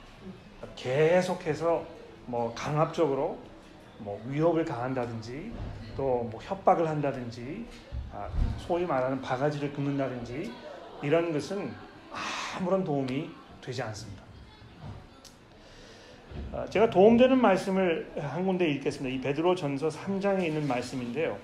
계속해서 0.76 1.86
뭐 2.26 2.54
강압적으로 2.56 3.38
뭐 4.00 4.22
위협을 4.28 4.66
가한다든지 4.66 5.52
또 5.96 6.28
뭐 6.32 6.42
협박을 6.42 6.88
한다든지 6.88 7.66
아, 8.12 8.30
소위 8.60 8.86
말하는 8.86 9.22
바가지를 9.22 9.74
긋는다든지 9.74 10.52
이런 11.04 11.32
것은 11.32 11.72
아무런 12.58 12.84
도움이 12.84 13.30
되지 13.62 13.82
않습니다. 13.84 14.24
아, 16.54 16.66
제가 16.70 16.90
도움되는 16.90 17.40
말씀을 17.40 18.12
한 18.20 18.46
군데 18.46 18.70
읽겠습니다. 18.72 19.16
이 19.16 19.22
베드로 19.22 19.56
전서 19.56 19.90
3장에 19.90 20.46
있는 20.46 20.68
말씀인데요. 20.68 21.38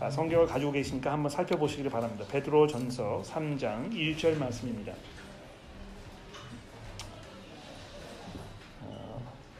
아, 0.00 0.10
성경을 0.10 0.46
가지고 0.46 0.72
계시니까 0.72 1.12
한번 1.12 1.30
살펴보시기를 1.30 1.90
바랍니다. 1.90 2.24
베드로 2.30 2.66
전서 2.66 3.22
3장 3.24 3.92
1절 3.92 4.38
말씀입니다. 4.38 4.92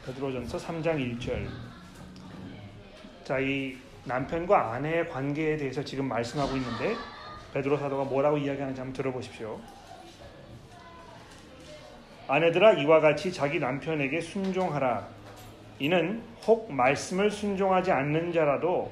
베드로전서 0.05 0.57
3장 0.57 0.97
1절. 0.97 1.47
자, 3.23 3.39
이 3.39 3.77
남편과 4.03 4.73
아내의 4.73 5.07
관계에 5.07 5.55
대해서 5.55 5.83
지금 5.83 6.09
말씀하고 6.09 6.57
있는데 6.57 6.95
베드로 7.53 7.77
사도가 7.77 8.03
뭐라고 8.03 8.37
이야기하는지 8.37 8.81
한번 8.81 8.93
들어보십시오. 8.93 9.61
아내들아 12.27 12.73
이와 12.73 12.99
같이 12.99 13.31
자기 13.31 13.59
남편에게 13.59 14.19
순종하라. 14.19 15.07
이는 15.79 16.21
혹 16.45 16.71
말씀을 16.71 17.31
순종하지 17.31 17.91
않는 17.91 18.33
자라도 18.33 18.91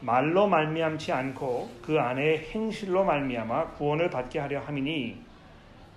말로 0.00 0.46
말미암지 0.46 1.12
않고 1.12 1.70
그 1.82 1.98
아내의 1.98 2.50
행실로 2.50 3.04
말미암아 3.04 3.72
구원을 3.72 4.10
받게 4.10 4.38
하려 4.38 4.60
함이니 4.60 5.20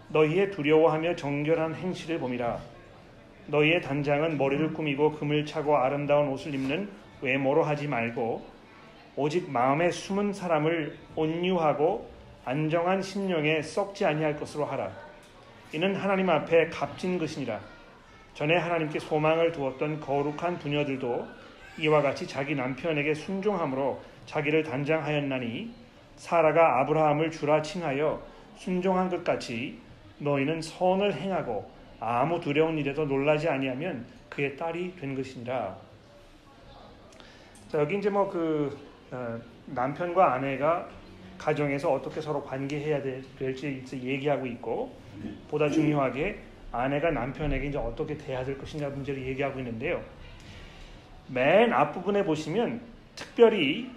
너희의 0.10 0.52
두려워하며 0.52 1.16
정결한 1.16 1.76
행실을 1.76 2.20
봄이라 2.20 2.71
너희의 3.52 3.82
단장은 3.82 4.38
머리를 4.38 4.74
꾸미고 4.74 5.12
금을 5.12 5.46
차고 5.46 5.76
아름다운 5.76 6.30
옷을 6.30 6.54
입는 6.54 6.90
외모로 7.22 7.64
하지 7.64 7.88
말고 7.88 8.44
오직 9.18 9.52
마음에 9.52 9.92
숨은 9.92 10.32
사람을 10.32 10.98
온유하고 11.16 12.10
안정한 12.46 13.02
심령에 13.02 13.62
썩지 13.62 14.06
아니할 14.06 14.38
것으로 14.38 14.66
하라. 14.66 14.90
이는 15.74 15.96
하나님 15.96 16.30
앞에 16.30 16.70
값진 16.70 17.20
것이니라. 17.20 17.60
전에 18.34 18.56
하나님께 18.56 19.00
소망을 19.00 19.52
두었던 19.52 20.00
거룩한 20.00 20.58
부녀들도 20.58 21.28
이와 21.80 22.02
같이 22.02 22.26
자기 22.26 22.56
남편에게 22.56 23.14
순종함으로 23.14 24.02
자기를 24.26 24.64
단장하였나니 24.64 25.74
사라가 26.16 26.80
아브라함을 26.80 27.32
주라 27.32 27.62
칭하여 27.62 28.22
순종한 28.56 29.10
것 29.10 29.24
같이 29.24 29.78
너희는 30.20 30.62
선을 30.62 31.14
행하고 31.14 31.70
아무 32.02 32.40
두려운 32.42 32.80
일에도 32.80 33.06
놀라지 33.06 33.48
아니하면 33.48 34.06
그의 34.28 34.58
딸이 34.58 34.96
된 34.96 35.16
것이니라. 35.16 35.78
자, 37.70 37.80
여기 37.80 38.00
이제 38.00 38.10
뭐그 38.10 38.78
어, 39.12 39.40
남편과 39.68 40.34
아내가 40.34 40.90
가정에서 41.38 41.94
어떻게 41.94 42.20
서로 42.20 42.44
관계해야 42.44 43.02
될지 43.02 43.84
얘기하고 43.94 44.46
있고 44.48 44.96
보다 45.50 45.70
중요하게 45.70 46.40
아내가 46.72 47.12
남편에게 47.12 47.68
이제 47.68 47.78
어떻게 47.78 48.18
대해야 48.18 48.44
될 48.44 48.58
것인가 48.58 48.90
문제를 48.90 49.26
얘기하고 49.28 49.60
있는데요. 49.60 50.04
맨 51.28 51.72
앞부분에 51.72 52.24
보시면 52.26 52.82
특별히 53.16 53.92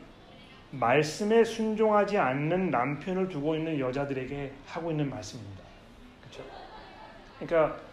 말씀에 0.72 1.44
순종하지 1.44 2.18
않는 2.18 2.70
남편을 2.70 3.28
두고 3.28 3.54
있는 3.54 3.78
여자들에게 3.78 4.52
하고 4.66 4.90
있는 4.90 5.08
말씀입니다. 5.08 5.62
그렇죠? 6.20 6.44
그러니까 7.38 7.83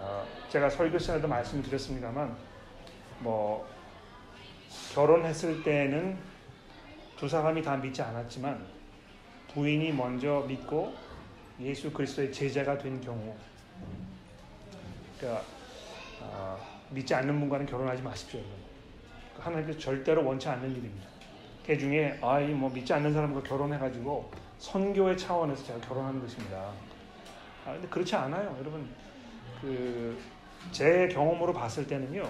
어, 0.00 0.24
제가 0.48 0.70
설교 0.70 0.98
시간에도 0.98 1.26
말씀드렸습니다만 1.26 2.36
뭐 3.18 3.68
결혼했을 4.94 5.62
때는 5.62 6.16
두 7.16 7.28
사람이 7.28 7.62
다 7.62 7.76
믿지 7.76 8.00
않았지만 8.00 8.64
부인이 9.52 9.92
먼저 9.92 10.44
믿고 10.46 10.94
예수 11.60 11.92
그리스도의 11.92 12.32
제자가 12.32 12.78
된 12.78 13.00
경우 13.00 13.34
그러니까 15.18 15.42
어, 16.20 16.58
믿지 16.90 17.12
않는 17.14 17.38
분과는 17.40 17.66
결혼하지 17.66 18.02
마십시오. 18.02 18.40
하나님께서 19.38 19.78
절대로 19.78 20.24
원치 20.24 20.48
않는 20.48 20.70
일입니다. 20.70 21.08
그 21.66 21.76
중에 21.76 22.18
아이 22.22 22.46
뭐 22.48 22.70
믿지 22.70 22.92
않는 22.92 23.12
사람과 23.12 23.42
결혼해가지고 23.42 24.30
선교의 24.58 25.18
차원에서 25.18 25.64
제가 25.64 25.80
결혼하는 25.80 26.20
것입니다. 26.20 26.72
아, 27.66 27.72
근데 27.72 27.88
그렇지 27.88 28.14
않아요, 28.16 28.56
여러분. 28.58 28.88
그 29.60 30.16
제 30.72 31.08
경험으로 31.08 31.52
봤을 31.52 31.86
때는요, 31.86 32.28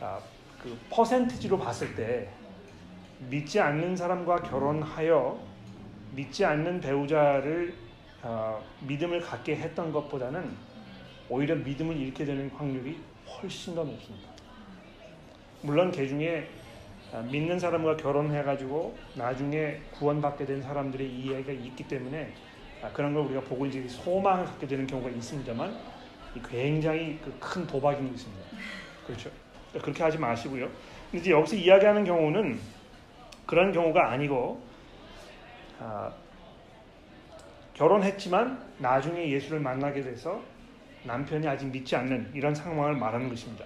아, 0.00 0.18
그 0.62 0.76
퍼센티지로 0.90 1.58
봤을 1.58 1.94
때 1.94 2.28
믿지 3.28 3.60
않는 3.60 3.96
사람과 3.96 4.36
결혼하여 4.36 5.38
믿지 6.12 6.44
않는 6.44 6.80
배우자를 6.80 7.74
어, 8.22 8.62
믿음을 8.80 9.20
갖게 9.20 9.56
했던 9.56 9.92
것보다는 9.92 10.50
오히려 11.28 11.54
믿음을 11.54 11.96
잃게 11.96 12.24
되는 12.24 12.50
확률이 12.50 12.98
훨씬 13.26 13.74
더 13.74 13.84
높습니다. 13.84 14.28
물론 15.62 15.90
개 15.90 16.06
중에 16.06 16.48
아, 17.12 17.20
믿는 17.20 17.58
사람과 17.58 17.96
결혼해가지고 17.96 18.96
나중에 19.14 19.80
구원받게 19.92 20.46
된 20.46 20.62
사람들의 20.62 21.06
이야기가 21.06 21.52
있기 21.52 21.86
때문에 21.86 22.32
아, 22.82 22.90
그런 22.92 23.12
걸 23.12 23.24
우리가 23.26 23.42
보고 23.42 23.66
이제 23.66 23.86
소망을 23.86 24.46
갖게 24.46 24.66
되는 24.66 24.86
경우가 24.86 25.10
있습니다만 25.10 25.99
굉장히 26.48 27.18
그 27.24 27.32
큰 27.40 27.66
도박인 27.66 28.10
것입니다. 28.12 28.44
그렇죠? 29.06 29.30
그렇게 29.72 30.02
하지 30.02 30.18
마시고요. 30.18 30.68
이제 31.12 31.30
여기서 31.30 31.56
이야기하는 31.56 32.04
경우는 32.04 32.58
그런 33.46 33.72
경우가 33.72 34.10
아니고 34.10 34.62
아, 35.80 36.12
결혼했지만 37.74 38.62
나중에 38.78 39.30
예수를 39.30 39.60
만나게 39.60 40.02
돼서 40.02 40.40
남편이 41.04 41.48
아직 41.48 41.66
믿지 41.66 41.96
않는 41.96 42.30
이런 42.34 42.54
상황을 42.54 42.94
말하는 42.94 43.28
것입니다. 43.28 43.64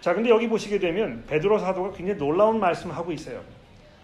자, 0.00 0.14
근데 0.14 0.30
여기 0.30 0.48
보시게 0.48 0.78
되면 0.78 1.24
베드로 1.26 1.58
사도가 1.58 1.92
굉장히 1.92 2.18
놀라운 2.18 2.58
말씀을 2.58 2.96
하고 2.96 3.12
있어요. 3.12 3.44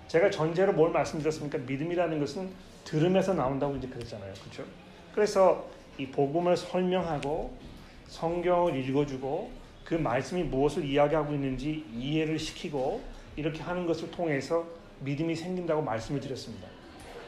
제가 0.06 0.30
전제로 0.30 0.72
뭘 0.72 0.92
말씀드렸습니까? 0.92 1.58
믿음이라는 1.58 2.20
것은 2.20 2.50
들음에서 2.84 3.34
나온다고 3.34 3.74
이제 3.76 3.88
그랬잖아요. 3.88 4.32
그렇죠? 4.34 4.64
그래서 5.14 5.66
이 5.98 6.06
복음을 6.06 6.56
설명하고 6.56 7.56
성경을 8.08 8.76
읽어주고 8.76 9.50
그 9.84 9.94
말씀이 9.94 10.42
무엇을 10.44 10.84
이야기하고 10.84 11.32
있는지 11.32 11.84
이해를 11.92 12.38
시키고 12.38 13.02
이렇게 13.36 13.62
하는 13.62 13.86
것을 13.86 14.10
통해서 14.10 14.66
믿음이 15.00 15.34
생긴다고 15.34 15.82
말씀을 15.82 16.20
드렸습니다. 16.20 16.68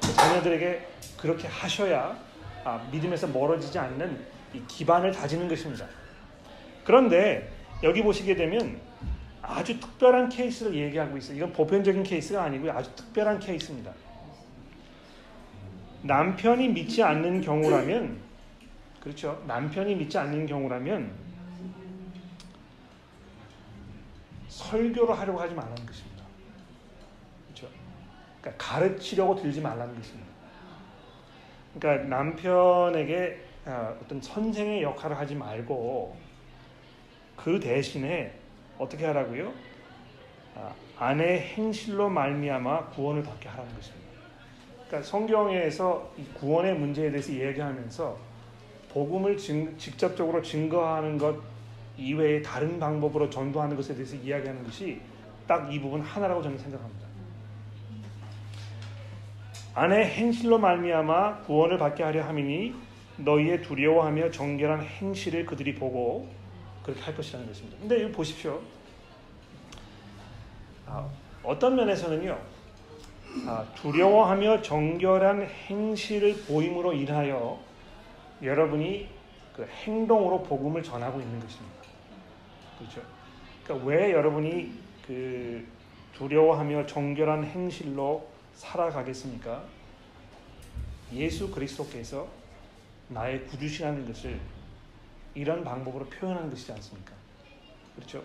자녀들에게 0.01 0.87
그렇게 1.17 1.47
하셔야 1.47 2.19
아, 2.65 2.89
믿음에서 2.91 3.27
멀어지지 3.29 3.79
않는 3.79 4.19
이 4.55 4.61
기반을 4.67 5.13
다지는 5.13 5.49
것입니다. 5.49 5.87
그런데 6.85 7.51
여기 7.83 8.03
보시게 8.03 8.35
되면 8.35 8.81
아주 9.43 9.79
특별한 9.79 10.29
케이스를 10.29 10.75
얘기하고 10.75 11.17
있어요. 11.17 11.37
이건 11.37 11.53
보편적인 11.53 12.03
케이스가 12.03 12.43
아니고요. 12.45 12.73
아주 12.73 12.95
특별한 12.95 13.39
케이스입니다. 13.41 13.93
남편이 16.03 16.69
믿지 16.69 17.03
않는 17.03 17.41
경우라면 17.41 18.28
그렇죠. 19.09 19.43
남편이 19.47 19.95
믿지 19.95 20.19
않는 20.19 20.45
경우라면 20.45 21.11
설교를 24.49 25.19
하려고 25.19 25.41
하지 25.41 25.55
말라는 25.55 25.87
것입니다. 25.87 26.25
그렇죠. 27.47 27.69
그러니까 28.43 28.63
가르치려고 28.63 29.35
들지 29.35 29.63
말라는 29.63 29.97
것입니다. 29.97 30.29
그러니까 31.75 32.07
남편에게 32.07 33.47
아, 33.65 33.95
어떤 34.03 34.21
선생의 34.21 34.83
역할을 34.83 35.17
하지 35.17 35.35
말고 35.35 36.15
그 37.35 37.59
대신에 37.59 38.35
어떻게 38.77 39.07
하라고요? 39.07 39.55
아, 40.55 40.75
아내 40.99 41.55
행실로 41.55 42.11
말미암아 42.11 42.91
구원을 42.91 43.23
받게 43.23 43.49
하라는 43.49 43.75
것입니다. 43.75 44.07
그러니까 44.87 45.09
성경에서 45.09 46.13
구원의 46.35 46.75
문제에 46.75 47.11
대해서 47.11 47.33
이야기하면서 47.33 48.28
복음을 48.99 49.37
증, 49.37 49.79
직접적으로 49.79 50.43
증거하는 50.43 51.19
것 51.19 51.39
이외에 51.97 52.43
다른 52.43 52.81
방법으로 52.81 53.31
전도하는 53.31 53.77
것에 53.77 53.95
대해서 53.95 54.17
이야기하는 54.17 54.65
것이 54.65 55.01
딱 55.47 55.71
이 55.71 55.81
부분 55.81 56.01
하나라고 56.01 56.43
저는 56.43 56.59
생각합니다. 56.59 57.07
아내 59.75 60.05
행실로 60.05 60.59
말미암아 60.59 61.43
구원을 61.43 61.79
받게 61.79 62.03
하려 62.03 62.25
함이니 62.25 62.75
너희의 63.19 63.63
두려워하며 63.63 64.33
정결한 64.33 64.83
행실을 64.83 65.47
그들이 65.47 65.77
보고 65.77 66.29
그렇게 66.83 67.01
할 67.01 67.15
것이라는 67.15 67.47
것입니다. 67.47 67.79
근데 67.79 68.01
이거 68.01 68.11
보십시오. 68.11 68.61
아, 70.87 71.09
어떤 71.45 71.77
면에서는요. 71.77 72.37
아, 73.47 73.65
두려워하며 73.77 74.63
정결한 74.63 75.43
행실을 75.69 76.35
보임으로 76.49 76.93
인하여 76.95 77.68
여러분이 78.43 79.09
그 79.55 79.65
행동으로 79.65 80.43
복음을 80.43 80.83
전하고 80.83 81.21
있는 81.21 81.41
것입니다. 81.41 81.77
그렇죠? 82.79 83.03
그러니까 83.65 83.87
왜 83.87 84.13
여러분이 84.13 84.73
그 85.07 85.67
두려워하며 86.15 86.87
정결한 86.87 87.45
행실로 87.45 88.29
살아가겠습니까? 88.55 89.63
예수 91.13 91.51
그리스도께서 91.51 92.29
나의 93.09 93.45
구주시라는 93.47 94.07
것을 94.07 94.39
이런 95.35 95.65
방법으로 95.65 96.07
표현하는 96.07 96.51
것이지 96.51 96.73
않습니까? 96.73 97.13
그렇죠? 97.97 98.23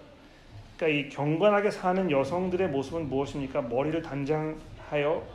그러니까 0.77 0.99
이 0.99 1.09
경건하게 1.09 1.71
사는 1.71 2.09
여성들의 2.11 2.69
모습은 2.69 3.09
무엇입니까? 3.09 3.61
머리를 3.61 4.01
단장하여 4.01 5.25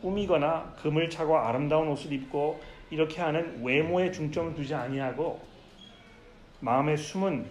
꾸미거나 0.00 0.74
금을 0.82 1.08
차고 1.08 1.38
아름다운 1.38 1.88
옷을 1.88 2.12
입고 2.12 2.60
이렇게 2.90 3.20
하는 3.20 3.62
외모에 3.64 4.10
중점을 4.10 4.54
두지 4.54 4.74
아니하고 4.74 5.40
마음에 6.60 6.96
숨은 6.96 7.46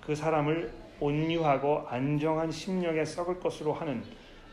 그 0.00 0.14
사람을 0.14 0.72
온유하고 1.00 1.86
안정한 1.88 2.50
심령에 2.50 3.04
썩을 3.04 3.40
것으로 3.40 3.72
하는 3.72 4.04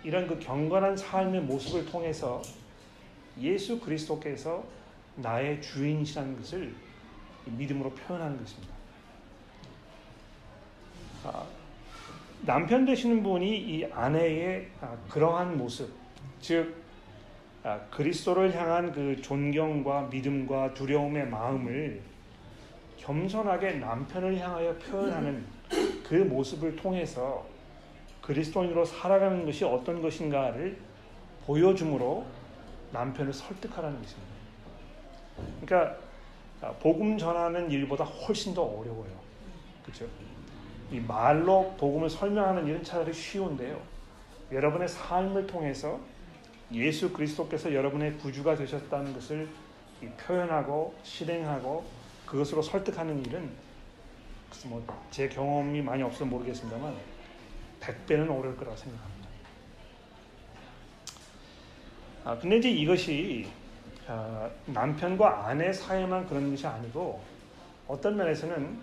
이런 0.04 0.28
그 0.28 0.40
경건한 0.40 0.98
삶의 0.98 1.42
모습을 1.42 1.86
통해서 1.86 2.42
예수 3.40 3.80
그리스도께서 3.80 4.64
나의 5.16 5.62
주인이시라는 5.62 6.38
것을 6.38 6.74
믿음으로 7.46 7.92
표현하는 7.92 8.40
것입니다. 8.40 8.74
아, 11.24 11.46
남편 12.42 12.86
되시는 12.86 13.22
분이 13.22 13.58
이 13.58 13.86
아내의 13.86 14.70
아, 14.82 14.98
그러한 15.10 15.58
모습, 15.58 15.94
즉 16.40 16.76
아, 16.76 16.91
그리스도를 17.92 18.56
향한 18.56 18.92
그 18.92 19.22
존경과 19.22 20.04
믿음과 20.04 20.74
두려움의 20.74 21.28
마음을 21.28 22.02
겸손하게 22.98 23.74
남편을 23.74 24.38
향하여 24.40 24.76
표현하는 24.76 25.46
그 26.08 26.16
모습을 26.16 26.76
통해서 26.76 27.46
그리스도인으로 28.22 28.86
살아가는 28.86 29.46
것이 29.46 29.64
어떤 29.64 30.02
것인가를 30.02 30.78
보여줌으로 31.46 32.26
남편을 32.92 33.34
설득하라는 33.34 34.02
것입니다. 34.02 34.32
그러니까 35.62 35.98
아, 36.62 36.72
복음 36.74 37.18
전하는 37.18 37.72
일보다 37.72 38.04
훨씬 38.04 38.54
더 38.54 38.64
어려워요. 38.64 39.12
그렇죠? 39.84 40.06
이 40.92 41.00
말로 41.00 41.74
복음을 41.78 42.10
설명하는 42.10 42.68
일은 42.68 42.84
차라리 42.84 43.14
쉬운데요. 43.14 43.80
여러분의 44.52 44.88
삶을 44.88 45.48
통해서 45.48 46.00
예수 46.74 47.12
그리스도께서 47.12 47.74
여러분의 47.74 48.18
구주가 48.18 48.56
되셨다는 48.56 49.14
것을 49.14 49.50
표현하고 50.18 50.96
실행하고 51.04 51.86
그것으로 52.26 52.62
설득하는 52.62 53.26
일은 53.26 53.50
뭐제 54.66 55.30
경험이 55.30 55.82
많이 55.82 56.02
없어서 56.04 56.26
모르겠습니다만 56.26 56.96
100배는 57.80 58.24
어려울 58.24 58.56
거라고 58.58 58.76
생각합니다. 58.78 59.28
아, 62.24 62.38
근데 62.38 62.58
이제 62.58 62.70
이것이 62.70 63.48
아, 64.08 64.50
남편과 64.66 65.48
아내 65.48 65.74
사이만 65.74 66.28
그런 66.28 66.52
것이 66.52 66.68
아니고 66.68 67.22
어떤 67.88 68.16
면에서는 68.16 68.80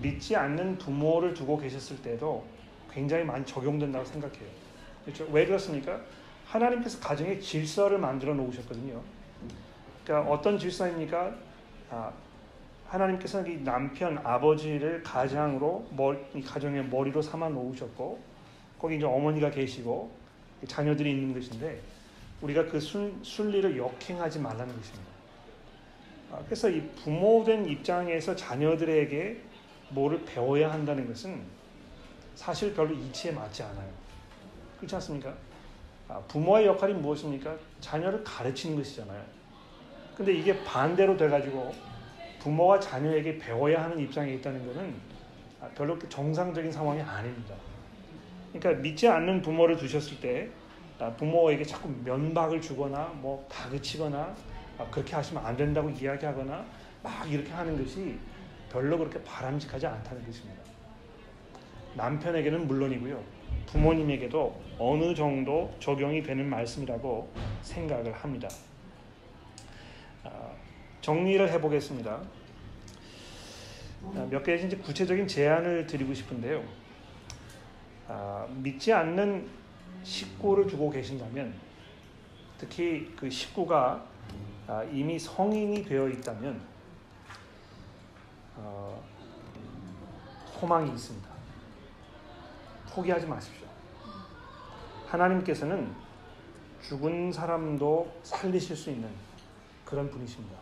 믿지 0.00 0.36
않는 0.36 0.78
부모를 0.78 1.34
두고 1.34 1.58
계셨을 1.58 2.02
때도 2.02 2.44
굉장히 2.90 3.24
많이 3.24 3.44
적용된다고 3.44 4.04
생각해요. 4.04 4.48
그렇죠? 5.04 5.26
왜 5.30 5.46
그렇습니까? 5.46 6.00
하나님께서 6.46 7.00
가정의 7.00 7.40
질서를 7.40 7.98
만들어 7.98 8.34
놓으셨거든요. 8.34 9.00
그러니까 10.04 10.30
어떤 10.30 10.58
질서입니까? 10.58 11.34
아, 11.90 12.12
하나님께서는 12.86 13.50
이 13.50 13.64
남편 13.64 14.18
아버지를 14.18 15.02
가장으로 15.02 15.88
머리, 15.90 16.18
가정의 16.40 16.86
머리로 16.86 17.20
삼아 17.20 17.48
놓으셨고 17.48 18.20
거기 18.78 18.96
이제 18.96 19.04
어머니가 19.04 19.50
계시고 19.50 20.10
자녀들이 20.66 21.10
있는 21.10 21.34
것인데 21.34 21.80
우리가 22.40 22.66
그 22.66 22.78
순, 22.78 23.18
순리를 23.22 23.76
역행하지 23.76 24.38
말라는 24.38 24.76
것입니다. 24.76 25.10
아, 26.32 26.38
그래서 26.44 26.68
이 26.68 26.80
부모된 27.02 27.66
입장에서 27.66 28.36
자녀들에게 28.36 29.40
뭐를 29.90 30.24
배워야 30.24 30.72
한다는 30.72 31.08
것은 31.08 31.42
사실 32.34 32.74
별로 32.74 32.94
이치에 32.94 33.32
맞지 33.32 33.62
않아요. 33.62 33.88
그렇지 34.76 34.94
않습니까? 34.96 35.34
아, 36.08 36.20
부모의 36.28 36.66
역할이 36.66 36.94
무엇입니까? 36.94 37.56
자녀를 37.80 38.22
가르치는 38.22 38.76
것이잖아요. 38.76 39.22
근데 40.14 40.32
이게 40.32 40.62
반대로 40.64 41.16
돼가지고 41.16 41.74
부모가 42.38 42.78
자녀에게 42.78 43.38
배워야 43.38 43.84
하는 43.84 43.98
입장에 43.98 44.34
있다는 44.34 44.66
것은 44.66 44.94
아, 45.60 45.68
별로 45.74 45.98
정상적인 45.98 46.70
상황이 46.70 47.00
아닙니다. 47.02 47.54
그러니까 48.52 48.82
믿지 48.82 49.08
않는 49.08 49.42
부모를 49.42 49.76
두셨을 49.76 50.20
때 50.20 50.48
아, 50.98 51.10
부모에게 51.16 51.64
자꾸 51.64 51.88
면박을 52.04 52.60
주거나 52.60 53.12
뭐 53.20 53.46
다그치거나 53.50 54.34
그렇게 54.90 55.14
하시면 55.14 55.44
안 55.44 55.56
된다고 55.56 55.90
이야기하거나 55.90 56.64
막 57.02 57.30
이렇게 57.30 57.50
하는 57.52 57.76
것이 57.82 58.18
별로 58.70 58.96
그렇게 58.96 59.22
바람직하지 59.22 59.86
않다는 59.86 60.24
것입니다. 60.24 60.62
남편에게는 61.94 62.66
물론이고요. 62.66 63.35
부모님에게도 63.66 64.60
어느 64.78 65.14
정도 65.14 65.74
적용이 65.80 66.22
되는 66.22 66.48
말씀이라고 66.48 67.28
생각을 67.62 68.12
합니다. 68.12 68.48
정리를 71.06 71.48
해보겠습니다. 71.52 72.20
몇 74.28 74.42
가지 74.42 74.66
이제 74.66 74.76
구체적인 74.76 75.28
제안을 75.28 75.86
드리고 75.86 76.12
싶은데요. 76.12 76.64
아, 78.08 78.46
믿지 78.56 78.92
않는 78.92 79.48
식구를 80.02 80.66
두고 80.66 80.90
계신다면, 80.90 81.54
특히 82.58 83.12
그 83.16 83.30
식구가 83.30 84.04
아, 84.66 84.82
이미 84.92 85.16
성인이 85.16 85.84
되어 85.84 86.08
있다면 86.08 86.60
어, 88.56 89.00
소망이 90.58 90.90
있습니다. 90.90 91.35
포기하지 92.96 93.26
마십시오. 93.26 93.66
하나님께서는 95.08 95.92
죽은 96.82 97.30
사람도 97.30 98.10
살리실 98.22 98.74
수 98.74 98.90
있는 98.90 99.08
그런 99.84 100.10
분이십니다. 100.10 100.56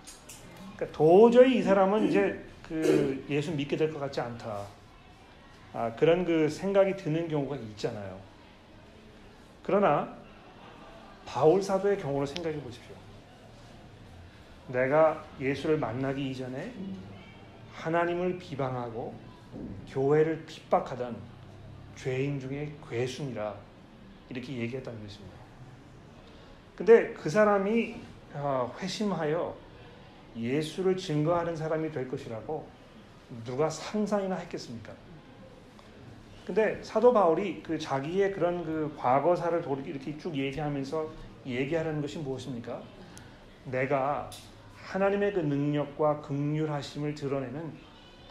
그러니까 0.75 0.99
도저히 0.99 1.59
이 1.59 1.63
사람은 1.63 2.09
이제 2.09 2.45
그 2.67 3.25
예수 3.31 3.53
믿게 3.53 3.77
될 3.77 3.93
것 3.93 4.01
같지 4.01 4.21
않다. 4.21 4.67
아, 5.73 5.93
그런 5.95 6.25
그 6.25 6.49
생각이 6.49 6.97
드는 6.97 7.29
경우가 7.29 7.57
있잖아요. 7.57 8.19
그러나 9.63 10.13
바울 11.25 11.63
사도의 11.63 11.99
경우를 11.99 12.27
생각해 12.27 12.61
보십시오. 12.61 12.95
내가 14.69 15.25
예수를 15.41 15.79
만나기 15.79 16.31
이전에 16.31 16.73
하나님을 17.75 18.39
비방하고 18.39 19.15
교회를 19.89 20.45
핍박하던 20.47 21.34
죄인 21.97 22.41
중에 22.41 22.73
괴순이라 22.89 23.55
이렇게 24.29 24.57
얘기했다는 24.57 25.03
것입니다. 25.03 25.35
근데 26.77 27.13
그 27.13 27.31
사람이 27.31 27.97
아, 28.35 28.71
회심하여 28.81 29.57
예수를 30.37 30.97
증거하는 30.97 31.55
사람이 31.55 31.93
될 31.93 32.09
것이라고 32.09 32.67
누가 33.45 33.71
상상이나 33.71 34.35
했겠습니까? 34.37 34.93
근데 36.45 36.83
사도 36.83 37.13
바울이 37.13 37.63
그 37.63 37.79
자기의 37.79 38.33
그런 38.33 38.65
그 38.65 38.95
과거사를 38.99 39.65
이렇게 39.87 40.19
쭉 40.19 40.37
얘기하면서 40.37 41.09
얘기하는 41.47 42.03
것이 42.03 42.19
무엇입니까? 42.19 42.83
내가 43.67 44.29
하나님의 44.77 45.33
그 45.33 45.41
능력과 45.41 46.21
극률하심을 46.21 47.15
드러내는 47.15 47.73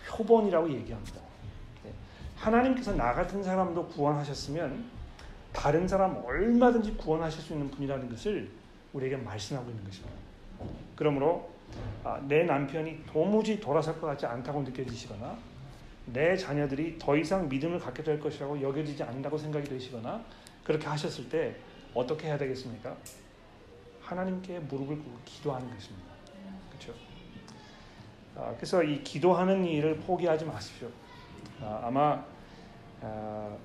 표본이라고 0.06 0.70
얘기합니다. 0.70 1.22
네. 2.44 2.52
하나님께서 2.52 2.94
나 2.96 3.14
같은 3.14 3.42
사람도 3.42 3.88
구원하셨으면 3.88 4.86
다른 5.54 5.88
사람 5.88 6.22
얼마든지 6.26 6.96
구원하실 6.96 7.42
수 7.42 7.54
있는 7.54 7.70
분이라는 7.72 8.10
것을 8.10 8.52
우리에게 8.92 9.18
말씀하고 9.18 9.70
있는 9.70 9.84
것입니다. 9.86 10.14
그러므로 10.96 11.50
아, 12.04 12.20
내 12.28 12.44
남편이 12.44 13.06
도무지 13.06 13.60
돌아설 13.60 14.00
것 14.00 14.08
같지 14.08 14.26
않다고 14.26 14.62
느껴지시거나 14.64 15.38
내 16.08 16.36
자녀들이 16.36 16.98
더 17.00 17.16
이상 17.16 17.48
믿음을 17.48 17.80
갖게 17.80 18.04
될 18.04 18.20
것이라고 18.20 18.62
여겨지지 18.62 19.04
않는다고 19.04 19.38
생각이 19.38 19.68
되시거나 19.70 20.22
그렇게 20.64 20.88
하셨을 20.88 21.30
때 21.30 21.56
어떻게 21.94 22.28
해야 22.28 22.38
되겠습니까? 22.38 22.96
하나님께 24.02 24.60
무릎을 24.60 24.98
꿇고 24.98 25.20
기도하는 25.24 25.70
것입니다. 25.74 26.14
그렇죠? 26.70 26.94
아, 28.36 28.54
그래서 28.58 28.84
이 28.84 29.02
기도하는 29.04 29.64
일을 29.66 29.98
포기하지 29.98 30.46
마십시오. 30.46 30.90
아, 31.62 31.90
마 31.92 32.24
아, 33.04 33.56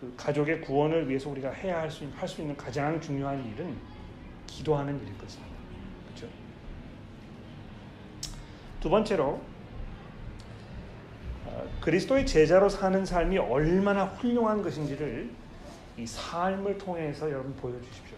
그 0.00 0.12
가족의 0.16 0.62
구원을 0.62 1.08
위해서 1.08 1.28
우리가 1.30 1.50
해야 1.50 1.80
할 1.80 1.90
수 1.90 2.40
있는 2.40 2.56
가장 2.56 3.00
중요한 3.00 3.44
일은 3.52 3.76
기도하는 4.46 4.98
일일 5.02 5.16
것입니다. 5.18 5.54
그렇죠? 6.06 6.28
두 8.80 8.88
번째로 8.88 9.40
어, 11.44 11.68
그리스도의 11.80 12.26
제자로 12.26 12.68
사는 12.68 13.04
삶이 13.04 13.38
얼마나 13.38 14.06
훌륭한 14.06 14.62
것인지를 14.62 15.30
이 15.98 16.06
삶을 16.06 16.78
통해서 16.78 17.30
여러분 17.30 17.54
보여주십시오. 17.56 18.16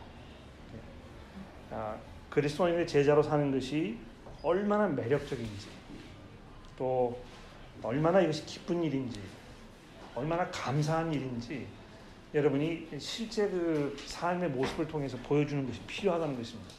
예. 0.75 1.75
아, 1.75 1.97
그리스도인의 2.31 2.87
제자로 2.87 3.23
사는 3.23 3.51
것이 3.53 3.99
얼마나 4.43 4.87
매력적인지, 4.89 5.69
또 6.77 7.19
얼마나 7.83 8.21
이것이 8.21 8.45
기쁜 8.47 8.83
일인지, 8.83 9.21
얼마나 10.15 10.49
감사한 10.51 11.13
일인지 11.13 11.67
여러분이 12.35 12.89
실제 12.99 13.49
그 13.49 13.97
삶의 14.07 14.51
모습을 14.51 14.87
통해서 14.87 15.17
보여주는 15.19 15.67
것이 15.67 15.81
필요하다는 15.87 16.37
것입니다. 16.37 16.75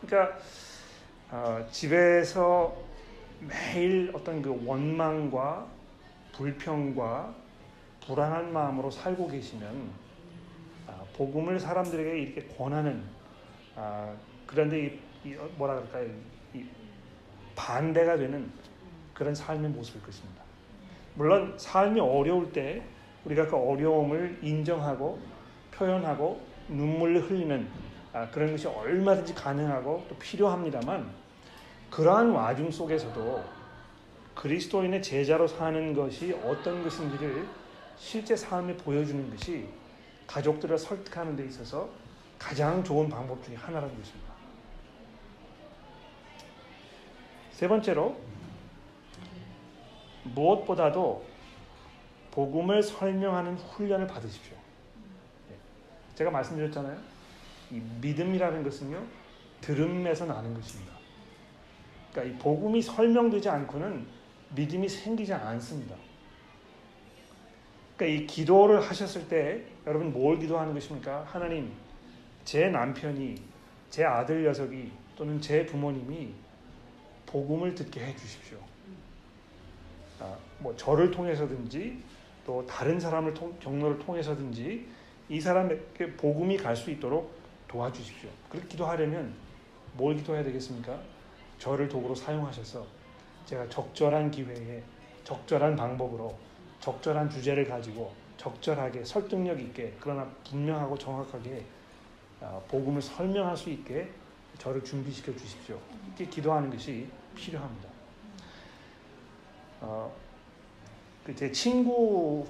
그러니까 0.00 0.38
어, 1.30 1.66
집에서 1.70 2.76
매일 3.40 4.10
어떤 4.14 4.42
그 4.42 4.60
원망과 4.66 5.66
불평과 6.32 7.34
불안한 8.06 8.52
마음으로 8.52 8.90
살고 8.90 9.28
계시면 9.28 9.90
아, 10.86 11.04
복음을 11.14 11.60
사람들에게 11.60 12.18
이렇게 12.18 12.56
권하는 12.56 13.04
아, 13.76 14.14
그런데 14.46 14.86
이, 15.24 15.28
이, 15.28 15.34
뭐라 15.56 15.74
그럴까요? 15.74 16.10
이 16.54 16.64
반대가 17.54 18.16
되는 18.16 18.50
그런 19.14 19.34
삶의 19.34 19.70
모습일 19.70 20.02
것입니다. 20.02 20.47
물론 21.18 21.52
삶이 21.58 21.98
어려울 21.98 22.52
때 22.52 22.80
우리가 23.24 23.48
그 23.48 23.56
어려움을 23.56 24.38
인정하고 24.40 25.18
표현하고 25.72 26.40
눈물을 26.68 27.28
흘리는 27.28 27.68
아, 28.12 28.30
그런 28.30 28.52
것이 28.52 28.68
얼마든지 28.68 29.34
가능하고 29.34 30.06
또 30.08 30.14
필요합니다만 30.14 31.10
그러한 31.90 32.30
와중 32.30 32.70
속에서도 32.70 33.44
그리스도인의 34.36 35.02
제자로 35.02 35.48
사는 35.48 35.92
것이 35.92 36.32
어떤 36.44 36.84
것인지를 36.84 37.48
실제 37.96 38.36
삶에 38.36 38.76
보여주는 38.76 39.28
것이 39.30 39.66
가족들을 40.28 40.78
설득하는 40.78 41.34
데 41.34 41.44
있어서 41.46 41.88
가장 42.38 42.84
좋은 42.84 43.08
방법 43.08 43.42
중에 43.42 43.56
하나라는 43.56 43.98
것입니다. 43.98 44.32
세 47.50 47.66
번째로 47.66 48.16
무엇보다도 50.34 51.24
복음을 52.30 52.82
설명하는 52.82 53.56
훈련을 53.56 54.06
받으십시오. 54.06 54.56
예. 55.50 55.54
제가 56.14 56.30
말씀드렸잖아요. 56.30 56.96
이 57.70 57.80
믿음이라는 58.00 58.62
것은요, 58.62 59.02
들음에서 59.60 60.26
나는 60.26 60.54
것입니다. 60.54 60.92
그러니까 62.12 62.36
이 62.36 62.38
복음이 62.38 62.80
설명되지 62.80 63.48
않고는 63.48 64.06
믿음이 64.54 64.88
생기지 64.88 65.32
않습니다. 65.34 65.94
그러니까 67.96 68.22
이 68.22 68.26
기도를 68.26 68.80
하셨을 68.80 69.28
때 69.28 69.64
여러분 69.86 70.12
뭘 70.12 70.38
기도하는 70.38 70.72
것입니까? 70.72 71.24
하나님, 71.24 71.72
제 72.44 72.68
남편이, 72.68 73.42
제 73.90 74.04
아들 74.04 74.44
녀석이 74.44 74.90
또는 75.16 75.40
제 75.40 75.66
부모님이 75.66 76.32
복음을 77.26 77.74
듣게 77.74 78.06
해 78.06 78.16
주십시오. 78.16 78.58
아, 80.20 80.36
뭐 80.58 80.74
저를 80.76 81.10
통해서든지 81.10 82.02
또 82.46 82.66
다른 82.66 82.98
사람을 82.98 83.34
통, 83.34 83.54
경로를 83.60 83.98
통해서든지 83.98 84.86
이 85.28 85.40
사람에게 85.40 86.16
복음이 86.16 86.56
갈 86.56 86.74
수 86.74 86.90
있도록 86.90 87.36
도와주십시오. 87.68 88.30
그렇게 88.48 88.68
기도하려면 88.68 89.34
뭘 89.94 90.16
기도해야 90.16 90.42
되겠습니까? 90.44 90.98
저를 91.58 91.88
도구로 91.88 92.14
사용하셔서 92.14 92.86
제가 93.44 93.68
적절한 93.68 94.30
기회에 94.30 94.82
적절한 95.24 95.76
방법으로 95.76 96.34
적절한 96.80 97.28
주제를 97.28 97.66
가지고 97.66 98.12
적절하게 98.38 99.04
설득력 99.04 99.60
있게 99.60 99.94
그러나 100.00 100.26
분명하고 100.48 100.96
정확하게 100.96 101.64
아, 102.40 102.60
복음을 102.68 103.02
설명할 103.02 103.56
수 103.56 103.68
있게 103.68 104.08
저를 104.58 104.82
준비시켜 104.82 105.32
주십시오. 105.36 105.78
이렇게 106.06 106.26
기도하는 106.26 106.70
것이 106.70 107.06
필요합니다. 107.34 107.87
어, 109.80 110.12
그제 111.24 111.52
친구 111.52 112.46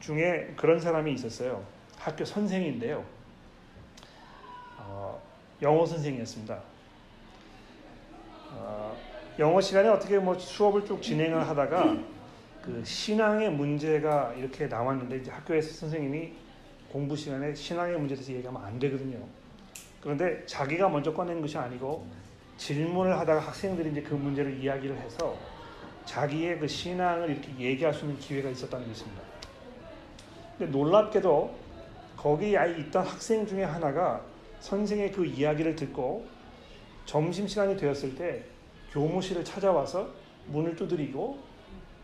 중에 0.00 0.54
그런 0.56 0.80
사람이 0.80 1.12
있었어요. 1.12 1.64
학교 1.96 2.24
선생인데요. 2.24 3.04
어, 4.78 5.20
영어 5.62 5.86
선생이었습니다. 5.86 6.60
어, 8.52 8.96
영어 9.38 9.60
시간에 9.60 9.88
어떻게 9.88 10.18
뭐 10.18 10.38
수업을 10.38 10.84
쭉 10.84 11.02
진행을 11.02 11.46
하다가 11.48 11.96
그 12.62 12.84
신앙의 12.84 13.50
문제가 13.50 14.32
이렇게 14.34 14.66
나왔는데 14.66 15.18
이제 15.18 15.30
학교에서 15.30 15.72
선생님이 15.72 16.32
공부 16.90 17.16
시간에 17.16 17.54
신앙의 17.54 17.98
문제에 17.98 18.16
대해서 18.16 18.32
얘기하면 18.32 18.64
안 18.64 18.78
되거든요. 18.78 19.18
그런데 20.00 20.44
자기가 20.46 20.88
먼저 20.88 21.12
꺼낸 21.12 21.40
것이 21.40 21.58
아니고 21.58 22.06
질문을 22.56 23.18
하다가 23.18 23.40
학생들이 23.40 23.90
이제 23.90 24.02
그 24.02 24.14
문제를 24.14 24.62
이야기를 24.62 24.96
해서 24.98 25.36
자기의 26.06 26.58
그 26.58 26.66
신앙을 26.66 27.30
이렇게 27.30 27.52
얘기할 27.58 27.92
수 27.92 28.04
있는 28.04 28.18
기회가 28.18 28.48
있었다는 28.48 28.88
것입니다. 28.88 29.22
근데 30.56 30.72
놀랍게도 30.72 31.54
거기에 32.16 32.56
있던 32.78 33.04
학생 33.04 33.46
중에 33.46 33.64
하나가 33.64 34.22
선생의 34.60 35.12
그 35.12 35.26
이야기를 35.26 35.76
듣고 35.76 36.26
점심시간이 37.04 37.76
되었을 37.76 38.14
때 38.16 38.44
교무실을 38.92 39.44
찾아와서 39.44 40.08
문을 40.46 40.74
두드리고 40.74 41.38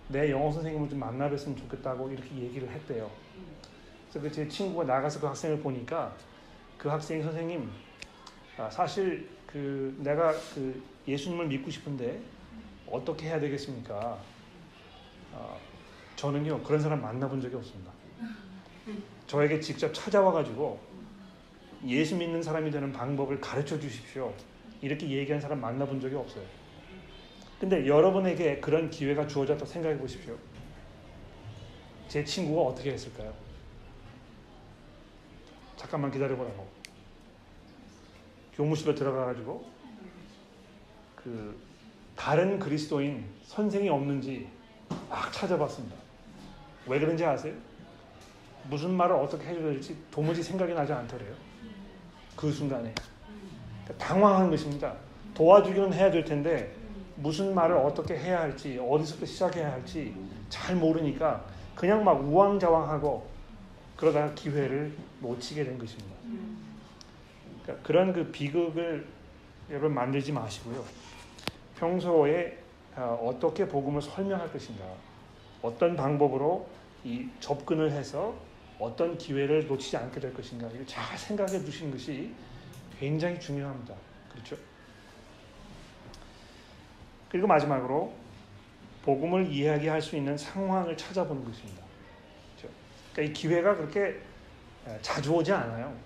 내 0.08 0.30
영어 0.30 0.52
선생님을 0.52 0.90
좀 0.90 1.00
만나뵀으면 1.00 1.56
좋겠다고 1.56 2.10
이렇게 2.10 2.34
얘기를 2.36 2.68
했대요. 2.68 3.10
그래서 4.10 4.20
그 4.20 4.30
제 4.30 4.46
친구가 4.46 4.84
나가서 4.84 5.20
그 5.20 5.26
학생을 5.26 5.60
보니까 5.60 6.14
그 6.76 6.88
학생이 6.88 7.22
선생님 7.22 7.70
아, 8.58 8.68
사실 8.68 9.28
그 9.46 9.96
내가 10.00 10.32
그 10.54 10.82
예수님을 11.08 11.46
믿고 11.46 11.70
싶은데 11.70 12.20
어떻게 12.92 13.26
해야 13.28 13.40
되겠습니까? 13.40 14.22
아, 15.34 15.56
저는요 16.14 16.62
그런 16.62 16.80
사람 16.80 17.00
만나본 17.00 17.40
적이 17.40 17.56
없습니다. 17.56 17.90
저에게 19.26 19.58
직접 19.60 19.92
찾아와 19.92 20.30
가지고 20.30 20.78
예수 21.86 22.14
믿는 22.16 22.42
사람이 22.42 22.70
되는 22.70 22.92
방법을 22.92 23.40
가르쳐 23.40 23.80
주십시오. 23.80 24.32
이렇게 24.82 25.08
얘기한 25.08 25.40
사람 25.40 25.60
만나본 25.60 26.00
적이 26.00 26.16
없어요. 26.16 26.44
근데 27.58 27.86
여러분에게 27.86 28.60
그런 28.60 28.90
기회가 28.90 29.26
주어졌다고 29.26 29.64
생각해 29.64 29.96
보십시오. 29.96 30.36
제 32.08 32.22
친구가 32.22 32.60
어떻게 32.62 32.92
했을까요? 32.92 33.32
잠깐만 35.76 36.10
기다려보라고. 36.10 36.68
교무실로 38.54 38.94
들어가가지고 38.94 39.64
그 41.16 41.71
다른 42.16 42.58
그리스도인 42.58 43.24
선생이 43.44 43.88
없는지 43.88 44.48
막 45.08 45.32
찾아봤습니다. 45.32 45.96
왜 46.86 46.98
그런지 46.98 47.24
아세요? 47.24 47.54
무슨 48.68 48.92
말을 48.94 49.14
어떻게 49.16 49.48
해줘야 49.48 49.64
될지 49.64 49.96
도무지 50.10 50.42
생각이 50.42 50.72
나지 50.74 50.92
않더래요. 50.92 51.34
그 52.36 52.50
순간에. 52.50 52.94
당황한 53.98 54.50
것입니다. 54.50 54.94
도와주기는 55.34 55.92
해야 55.92 56.10
될 56.10 56.24
텐데 56.24 56.74
무슨 57.16 57.54
말을 57.54 57.76
어떻게 57.76 58.16
해야 58.16 58.40
할지 58.40 58.78
어디서부터 58.78 59.26
시작해야 59.26 59.72
할지 59.72 60.14
잘 60.48 60.76
모르니까 60.76 61.44
그냥 61.74 62.04
막 62.04 62.20
우왕좌왕하고 62.20 63.30
그러다가 63.96 64.34
기회를 64.34 64.92
놓치게 65.20 65.64
된 65.64 65.78
것입니다. 65.78 66.12
그러니까 67.62 67.86
그런 67.86 68.12
그 68.12 68.30
비극을 68.30 69.06
여러분 69.70 69.94
만들지 69.94 70.32
마시고요. 70.32 70.84
평소에 71.82 72.58
어, 72.94 73.18
어떻게 73.24 73.66
복음을 73.66 74.00
설명할 74.00 74.52
것인가, 74.52 74.84
어떤 75.62 75.96
방법으로 75.96 76.68
이 77.02 77.28
접근을 77.40 77.90
해서 77.90 78.36
어떤 78.78 79.18
기회를 79.18 79.66
놓치지 79.66 79.96
않게 79.96 80.20
될 80.20 80.32
것인가 80.32 80.68
이걸 80.68 80.86
잘 80.86 81.18
생각해 81.18 81.58
주시는 81.64 81.90
것이 81.90 82.32
굉장히 83.00 83.40
중요합니다. 83.40 83.94
그렇죠? 84.30 84.56
그리고 87.28 87.48
마지막으로 87.48 88.12
복음을 89.04 89.50
이야기할 89.50 90.00
수 90.00 90.14
있는 90.14 90.36
상황을 90.36 90.96
찾아보는 90.96 91.44
것입니다. 91.44 91.82
그렇죠? 92.56 92.72
그러니까 93.12 93.30
이 93.30 93.32
기회가 93.32 93.74
그렇게 93.74 94.20
자주 95.00 95.34
오지 95.34 95.50
않아요. 95.50 95.96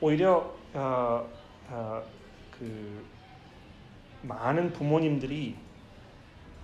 오히려 0.00 0.54
어, 0.74 1.26
아, 1.70 2.02
그 2.50 3.13
많은 4.26 4.72
부모님들이 4.72 5.56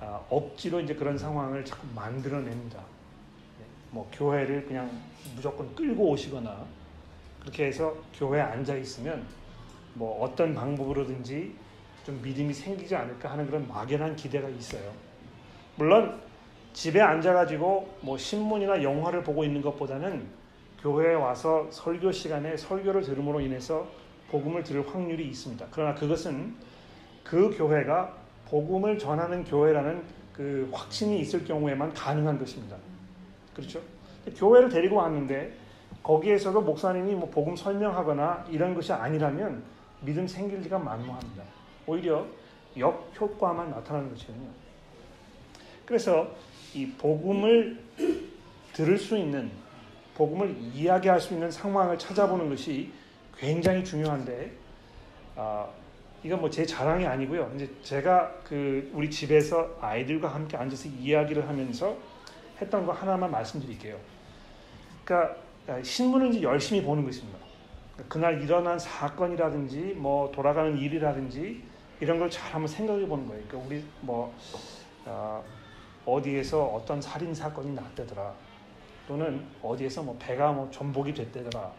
아, 0.00 0.20
억지로 0.30 0.80
이제 0.80 0.94
그런 0.94 1.16
상황을 1.18 1.64
자꾸 1.64 1.86
만들어냅니다. 1.94 2.78
네, 2.78 3.66
뭐 3.90 4.10
교회를 4.12 4.66
그냥 4.66 4.90
무조건 5.34 5.74
끌고 5.74 6.10
오시거나 6.10 6.64
그렇게 7.40 7.66
해서 7.66 7.94
교회에 8.14 8.40
앉아 8.40 8.76
있으면 8.76 9.26
뭐 9.94 10.22
어떤 10.22 10.54
방법으로든지 10.54 11.54
좀 12.04 12.20
믿음이 12.22 12.52
생기지 12.52 12.94
않을까 12.94 13.32
하는 13.32 13.46
그런 13.46 13.68
막연한 13.68 14.16
기대가 14.16 14.48
있어요. 14.48 14.90
물론 15.76 16.20
집에 16.72 17.00
앉아가지고 17.00 17.98
뭐 18.00 18.16
신문이나 18.16 18.82
영화를 18.82 19.22
보고 19.22 19.44
있는 19.44 19.60
것보다는 19.60 20.26
교회에 20.80 21.14
와서 21.14 21.68
설교 21.70 22.12
시간에 22.12 22.56
설교를 22.56 23.02
들음으로 23.02 23.40
인해서 23.40 23.86
복음을 24.30 24.62
들을 24.62 24.86
확률이 24.88 25.28
있습니다. 25.28 25.66
그러나 25.70 25.94
그것은 25.94 26.54
그 27.30 27.56
교회가 27.56 28.12
복음을 28.46 28.98
전하는 28.98 29.44
교회라는 29.44 30.02
그 30.32 30.68
확신이 30.72 31.20
있을 31.20 31.44
경우에만 31.44 31.94
가능한 31.94 32.36
것입니다. 32.40 32.76
그렇죠? 33.54 33.80
교회를 34.36 34.68
데리고 34.68 34.96
왔는데 34.96 35.54
거기에서도 36.02 36.60
목사님이 36.60 37.14
뭐 37.14 37.30
복음 37.30 37.54
설명하거나 37.54 38.46
이런 38.50 38.74
것이 38.74 38.92
아니라면 38.92 39.62
믿음 40.00 40.26
생길 40.26 40.58
리가 40.62 40.80
만무합니다. 40.80 41.44
오히려 41.86 42.26
역효과만 42.76 43.70
나타나는 43.70 44.10
것이거든요. 44.10 44.48
그래서 45.86 46.34
이 46.74 46.88
복음을 46.88 47.78
들을 48.72 48.98
수 48.98 49.16
있는 49.16 49.52
복음을 50.16 50.56
이야기할 50.74 51.20
수 51.20 51.34
있는 51.34 51.48
상황을 51.48 51.96
찾아보는 51.96 52.48
것이 52.48 52.90
굉장히 53.36 53.84
중요한데 53.84 54.50
아, 55.36 55.68
이건 56.22 56.40
뭐 56.40 56.50
제 56.50 56.66
자랑이 56.66 57.06
아니고요. 57.06 57.50
이제 57.56 57.70
제가 57.82 58.30
그 58.44 58.90
우리 58.94 59.08
집에서 59.10 59.76
아이들과 59.80 60.28
함께 60.28 60.56
앉아서 60.56 60.88
이야기를 60.88 61.48
하면서 61.48 61.96
했던 62.60 62.84
거 62.84 62.92
하나만 62.92 63.30
말씀드릴게요. 63.30 63.96
그러니까 65.04 65.36
신문을 65.82 66.28
이제 66.34 66.42
열심히 66.42 66.82
보는 66.82 67.04
것입니다. 67.04 67.38
그날 68.08 68.42
일어난 68.42 68.78
사건이라든지 68.78 69.94
뭐 69.96 70.30
돌아가는 70.30 70.76
일이라든지 70.76 71.62
이런 72.00 72.18
걸 72.18 72.28
잘 72.30 72.52
한번 72.54 72.66
생각해 72.68 73.06
보는 73.06 73.26
거예요. 73.26 73.42
그러니까 73.48 73.68
우리 73.68 73.84
뭐 74.00 74.34
어, 75.06 75.42
어디에서 76.06 76.64
어떤 76.64 77.00
살인 77.00 77.34
사건이 77.34 77.72
났다더라. 77.74 78.34
또는 79.08 79.46
어디에서 79.62 80.02
뭐 80.02 80.16
배가 80.18 80.52
뭐 80.52 80.70
전복이 80.70 81.12
됐다더라. 81.14 81.72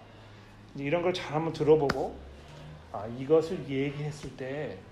이런 0.77 1.01
걸 1.01 1.13
잘 1.13 1.34
한번 1.36 1.54
들어보고 1.54 2.15
아, 2.91 3.08
이것을 3.08 3.67
얘기했을 3.69 4.36
때 4.38 4.84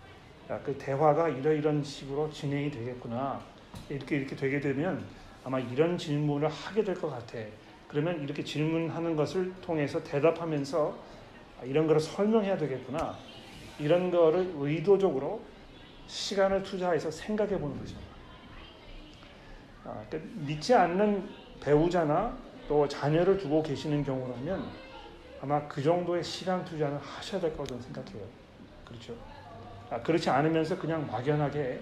그 0.64 0.78
대화가 0.80 1.30
이러이런 1.30 1.84
식으로 1.84 2.30
진행이 2.32 2.72
되겠구나. 2.72 3.46
이렇게 3.88 4.18
이렇게 4.18 4.36
되게 4.36 4.60
되면 4.60 5.12
아마 5.44 5.60
이런 5.60 5.98
질문을 5.98 6.50
하게 6.50 6.84
될 6.84 6.96
것 6.96 7.10
같아. 7.10 7.38
그러면 7.88 8.22
이렇게 8.24 8.44
질문하는 8.44 9.16
것을 9.16 9.62
통해서 9.62 10.04
대답하면서 10.04 11.06
아, 11.58 11.66
이런 11.66 11.86
거를 11.88 12.02
설명해야 12.02 12.58
되겠구나. 12.58 13.20
이런 13.78 14.10
거를 14.12 14.52
의도적으로 14.56 15.48
시간을 16.08 16.64
투자해서 16.64 17.12
생각해 17.12 17.60
보는 17.60 17.78
것입니다. 17.78 18.16
아, 19.84 20.06
그러니까 20.10 20.32
믿지 20.36 20.74
않는 20.74 21.36
배우자나 21.60 22.38
또 22.68 22.88
자녀를 22.88 23.38
두고 23.38 23.62
계시는 23.64 24.04
경우라면 24.04 24.78
아마 25.42 25.66
그 25.68 25.82
정도의 25.82 26.24
시간 26.24 26.64
투자는 26.66 26.98
하셔야 26.98 27.40
될 27.40 27.56
거라고 27.56 27.82
생각해요. 27.82 28.24
그렇죠? 28.86 29.16
아, 29.90 30.02
그렇지 30.02 30.30
않으면서 30.30 30.78
그냥 30.78 31.08
막연하게 31.08 31.82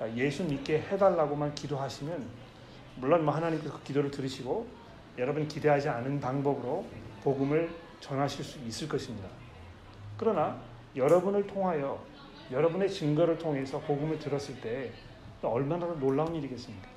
아, 0.00 0.08
예수 0.10 0.44
믿게 0.44 0.82
해달라고만 0.82 1.54
기도하시면 1.54 2.26
물론 2.96 3.24
뭐 3.24 3.34
하나님께서 3.34 3.72
그 3.74 3.82
기도를 3.82 4.10
들으시고 4.10 4.66
여러분 5.18 5.48
기대하지 5.48 5.88
않은 5.88 6.20
방법으로 6.20 6.84
복음을 7.22 7.70
전하실 8.00 8.44
수 8.44 8.58
있을 8.60 8.88
것입니다. 8.88 9.28
그러나 10.16 10.60
여러분을 10.96 11.46
통하여 11.46 12.02
여러분의 12.50 12.90
증거를 12.90 13.38
통해서 13.38 13.78
복음을 13.80 14.18
들었을 14.18 14.60
때 14.60 14.92
얼마나 15.42 15.86
놀라운 15.86 16.34
일이겠습니까? 16.34 16.88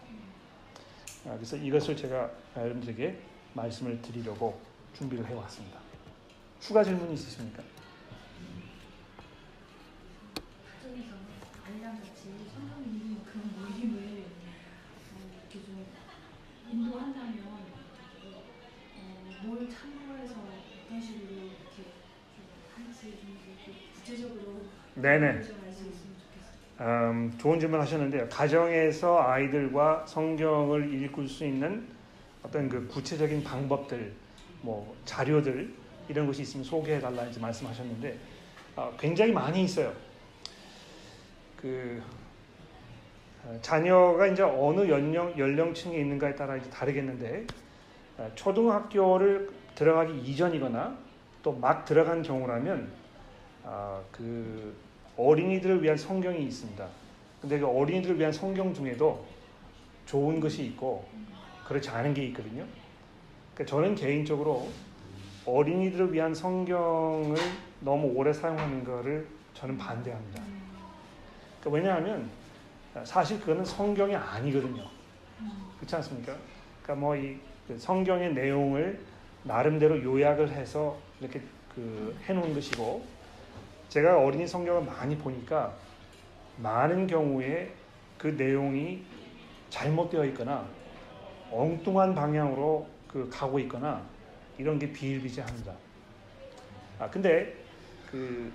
아, 1.28 1.36
그래서 1.36 1.56
이것을 1.56 1.96
제가 1.96 2.30
여러분들에게 2.58 3.18
말씀을 3.54 4.02
드리려고 4.02 4.60
준비를 4.94 5.26
해왔습니다. 5.28 5.83
추가 6.66 6.82
질문 6.82 7.12
있으십니까? 7.12 7.62
가정에서 10.82 11.16
알람같이 11.68 12.30
성경님 12.56 13.18
그런 13.26 13.52
모임을 13.60 14.24
어, 15.14 15.30
이렇게 15.42 15.66
좀 15.66 15.86
인도한다면 16.72 17.36
어, 18.96 19.30
뭘 19.44 19.68
참고해서 19.70 20.36
어떤 20.86 21.02
식으로 21.02 21.32
이렇게 21.32 21.84
좀 22.34 22.46
할지 22.74 23.20
좀 23.20 23.38
이렇게 23.46 23.74
구체적으로 23.96 24.62
네네. 24.96 25.28
알수 25.28 25.52
있으면 25.52 26.16
좋겠어요. 26.78 27.10
음, 27.12 27.38
좋은 27.38 27.60
질문 27.60 27.82
하셨는데요. 27.82 28.30
가정에서 28.30 29.22
아이들과 29.22 30.06
성경을 30.08 30.94
읽을 30.94 31.28
수 31.28 31.44
있는 31.44 31.90
어떤 32.42 32.70
그 32.70 32.88
구체적인 32.88 33.44
방법들, 33.44 34.14
뭐 34.62 34.96
자료들 35.04 35.83
이런 36.14 36.28
것이 36.28 36.44
있으면 36.44 36.64
소개해 36.64 37.00
달라 37.00 37.26
이제 37.26 37.40
말씀하셨는데 37.40 38.18
어, 38.76 38.94
굉장히 39.00 39.32
많이 39.32 39.64
있어요. 39.64 39.92
그 41.58 42.02
어, 43.44 43.58
자녀가 43.64 44.28
이제 44.28 44.44
어느 44.44 44.88
연령 44.88 45.34
연령층에 45.38 45.98
있는가에 45.98 46.36
따라 46.36 46.56
이제 46.56 46.70
다르겠는데 46.70 47.48
어, 48.20 48.32
초등학교를 48.36 49.50
들어가기 49.74 50.20
이전이거나 50.20 50.96
또 51.42 51.54
막 51.54 51.84
들어간 51.84 52.22
경우라면 52.22 52.92
어, 53.64 54.04
그 54.12 54.76
어린이들을 55.18 55.82
위한 55.82 55.98
성경이 55.98 56.44
있습니다. 56.46 56.88
근데 57.42 57.60
그 57.60 57.68
어린이들을 57.68 58.20
위한 58.20 58.32
성경 58.32 58.72
중에도 58.72 59.26
좋은 60.06 60.40
것이 60.40 60.64
있고 60.66 61.06
그렇지 61.68 61.90
않은 61.90 62.14
게 62.14 62.24
있거든요. 62.28 62.66
그러니까 63.54 63.76
저는 63.76 63.96
개인적으로 63.96 64.70
어린이들을 65.46 66.14
위한 66.14 66.34
성경을 66.34 67.36
너무 67.82 68.08
오래 68.16 68.32
사용하는 68.32 68.84
것을 68.84 69.28
저는 69.54 69.78
반대합니다. 69.78 70.42
그러니까 71.60 71.70
왜냐하면 71.70 72.30
사실 73.04 73.40
그거는 73.40 73.66
성경이 73.66 74.16
아니거든요. 74.16 74.84
그렇지 75.78 75.96
않습니까? 75.98 76.36
그러니까 76.82 77.06
뭐이 77.06 77.38
그 77.68 77.78
성경의 77.78 78.34
내용을 78.34 79.00
나름대로 79.44 80.02
요약을 80.02 80.50
해서 80.50 80.98
이렇게 81.20 81.42
그 81.76 82.16
해놓은 82.26 82.54
것이고 82.54 83.06
제가 83.90 84.20
어린이 84.20 84.48
성경을 84.48 84.84
많이 84.86 85.18
보니까 85.18 85.74
많은 86.58 87.08
경우에 87.08 87.74
그 88.18 88.28
내용이 88.28 89.04
잘못되어 89.70 90.26
있거나 90.28 90.66
엉뚱한 91.52 92.16
방향으로 92.16 92.88
그 93.08 93.30
가고 93.30 93.60
있거나 93.60 94.02
이런 94.58 94.80
게 94.80 94.92
비일비재합니다. 94.92 95.78
아 97.00 97.10
근데 97.10 97.54
그 98.06 98.54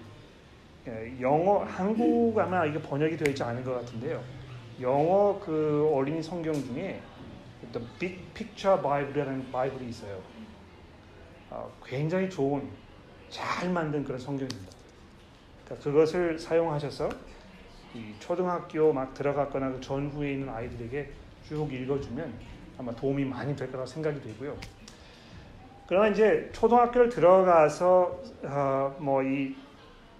예, 0.86 1.20
영어 1.20 1.64
한국 1.64 2.38
아마 2.38 2.64
이게 2.64 2.80
번역이 2.80 3.16
되어 3.16 3.28
있지 3.30 3.42
않은 3.42 3.64
것 3.64 3.74
같은데요. 3.74 4.24
영어 4.80 5.38
그 5.40 5.88
어린이 5.92 6.22
성경 6.22 6.62
중에 6.62 7.02
The 7.72 7.86
Big 7.98 8.32
Picture 8.34 8.80
Bible이라는 8.80 9.50
바이블이 9.50 9.88
있어요. 9.88 10.22
아, 11.50 11.70
굉장히 11.84 12.28
좋은 12.30 12.70
잘 13.28 13.70
만든 13.70 14.04
그런 14.04 14.18
성경입니다. 14.18 14.72
그러니까 15.64 15.84
그것을 15.84 16.38
사용하셔서 16.38 17.26
이 17.94 18.16
초등학교 18.18 18.92
막 18.92 19.14
들어갔거나 19.14 19.72
그 19.72 19.80
전후에 19.80 20.32
있는 20.32 20.48
아이들에게 20.48 21.14
쭉 21.42 21.72
읽어주면 21.72 22.40
아마 22.78 22.94
도움이 22.94 23.24
많이 23.24 23.56
될 23.56 23.68
거라고 23.70 23.86
생각이 23.86 24.20
되고요. 24.20 24.77
그러나 25.88 26.08
이제 26.08 26.50
초등학교를 26.52 27.08
들어가서 27.08 28.20
어, 28.42 28.96
뭐이 29.00 29.56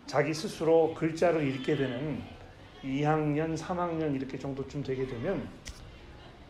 자기 0.06 0.32
스스로 0.32 0.94
글자를 0.94 1.46
읽게 1.46 1.76
되는 1.76 2.22
2학년, 2.82 3.54
3학년 3.54 4.14
이렇게 4.14 4.38
정도쯤 4.38 4.82
되게 4.82 5.06
되면 5.06 5.46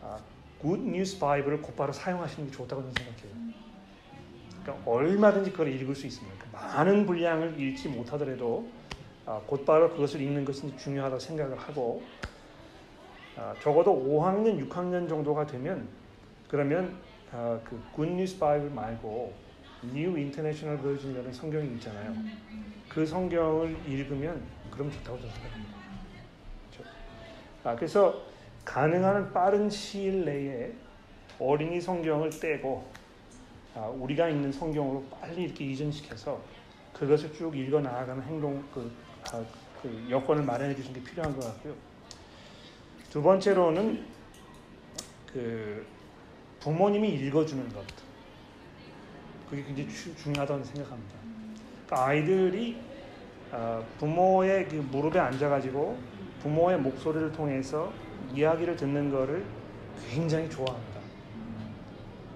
아, 0.01 0.17
Good 0.61 0.87
News 0.87 1.19
Bible을 1.19 1.61
곧바로 1.61 1.91
사용하시는 1.91 2.49
게 2.49 2.55
좋다고 2.55 2.81
저는 2.81 2.95
생각해요. 2.95 3.49
그러니까 4.63 4.89
얼마든지 4.89 5.51
그걸 5.51 5.67
읽을 5.73 5.95
수 5.95 6.07
있습니다. 6.07 6.37
그러니까 6.37 6.77
많은 6.77 7.05
분량을 7.05 7.59
읽지 7.59 7.89
못하더라도 7.89 8.69
아, 9.25 9.41
곧바로 9.45 9.89
그것을 9.89 10.21
읽는 10.21 10.45
것이 10.45 10.77
중요하다고 10.77 11.19
생각을 11.19 11.59
하고 11.59 12.03
아, 13.35 13.53
적어도 13.61 13.91
5학년, 13.93 14.65
6학년 14.69 15.09
정도가 15.09 15.45
되면 15.45 15.89
그러면 16.47 17.08
아, 17.31 17.59
그 17.63 17.81
굿뉴스 17.93 18.39
바이블 18.39 18.71
말고 18.71 19.33
New 19.83 20.15
International 20.15 20.81
Version이라는 20.81 21.31
성경이 21.31 21.73
있잖아요. 21.75 22.13
그 22.87 23.05
성경을 23.05 23.77
읽으면 23.87 24.43
그럼 24.71 24.91
좋다고 24.91 25.17
저는 25.19 25.33
생각합니다. 25.33 25.75
그렇죠? 26.71 26.89
아, 27.63 27.75
그래서 27.75 28.23
가능한 28.65 29.15
한 29.15 29.33
빠른 29.33 29.69
시일 29.69 30.25
내에 30.25 30.73
어린이 31.39 31.79
성경을 31.79 32.31
떼고 32.31 32.89
아, 33.75 33.87
우리가 33.87 34.27
있는 34.29 34.51
성경으로 34.51 35.03
빨리 35.21 35.43
이렇게 35.43 35.65
이전시켜서 35.65 36.41
그것을 36.93 37.31
쭉 37.33 37.55
읽어 37.55 37.79
나아가는 37.79 38.21
행동 38.23 38.63
그, 38.73 38.91
아, 39.31 39.43
그 39.81 40.07
여건을 40.09 40.43
마련해 40.43 40.75
주신 40.75 40.93
게 40.93 41.03
필요한 41.03 41.33
것 41.33 41.45
같고요. 41.45 41.73
두 43.09 43.21
번째로는 43.21 44.05
그 45.31 45.85
부모님이 46.59 47.09
읽어주는 47.09 47.69
것 47.69 47.85
그게 49.49 49.63
굉장히 49.63 49.89
주, 49.89 50.15
중요하다고 50.15 50.63
생각합니다. 50.63 51.15
그러니까 51.85 52.07
아이들이 52.07 52.77
어, 53.51 53.83
부모의 53.97 54.67
그 54.67 54.75
무릎에 54.75 55.17
앉아가지고 55.17 55.97
부모의 56.41 56.79
목소리를 56.79 57.31
통해서 57.31 57.91
이야기를 58.33 58.75
듣는 58.75 59.09
것을 59.11 59.43
굉장히 60.09 60.49
좋아합니다. 60.49 60.99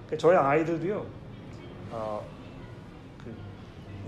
그러니까 0.06 0.16
저희 0.18 0.36
아이들도요. 0.36 1.06
어, 1.92 2.26
그 3.22 3.34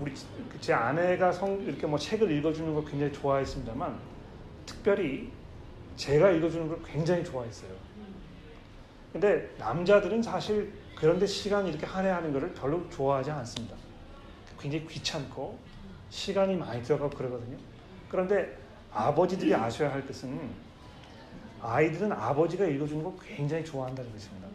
우리 0.01 0.13
제 0.59 0.73
아내가 0.73 1.31
성, 1.31 1.61
이렇게 1.61 1.87
뭐 1.87 1.97
책을 1.97 2.29
읽어주는 2.29 2.73
걸 2.73 2.83
굉장히 2.83 3.13
좋아했습니다만 3.13 3.97
특별히 4.65 5.31
제가 5.95 6.31
읽어주는 6.31 6.67
걸 6.67 6.83
굉장히 6.83 7.23
좋아했어요. 7.23 7.86
근데 9.19 9.49
남자들은 9.57 10.21
사실 10.21 10.71
그런데 10.95 11.25
시간 11.25 11.65
이렇게 11.65 11.87
할애하는 11.87 12.31
것을 12.33 12.53
별로 12.53 12.87
좋아하지 12.87 13.31
않습니다. 13.31 13.75
굉장히 14.59 14.85
귀찮고 14.85 15.57
시간이 16.11 16.55
많이 16.55 16.83
들어가고 16.83 17.17
그러거든요. 17.17 17.57
그런데 18.09 18.55
아버지들이 18.93 19.55
아셔야 19.55 19.91
할 19.91 20.05
것은 20.05 20.39
아이들은 21.61 22.11
아버지가 22.11 22.65
읽어주는 22.65 23.03
거 23.03 23.15
굉장히 23.19 23.65
좋아한다는 23.65 24.11
것입니다. 24.11 24.47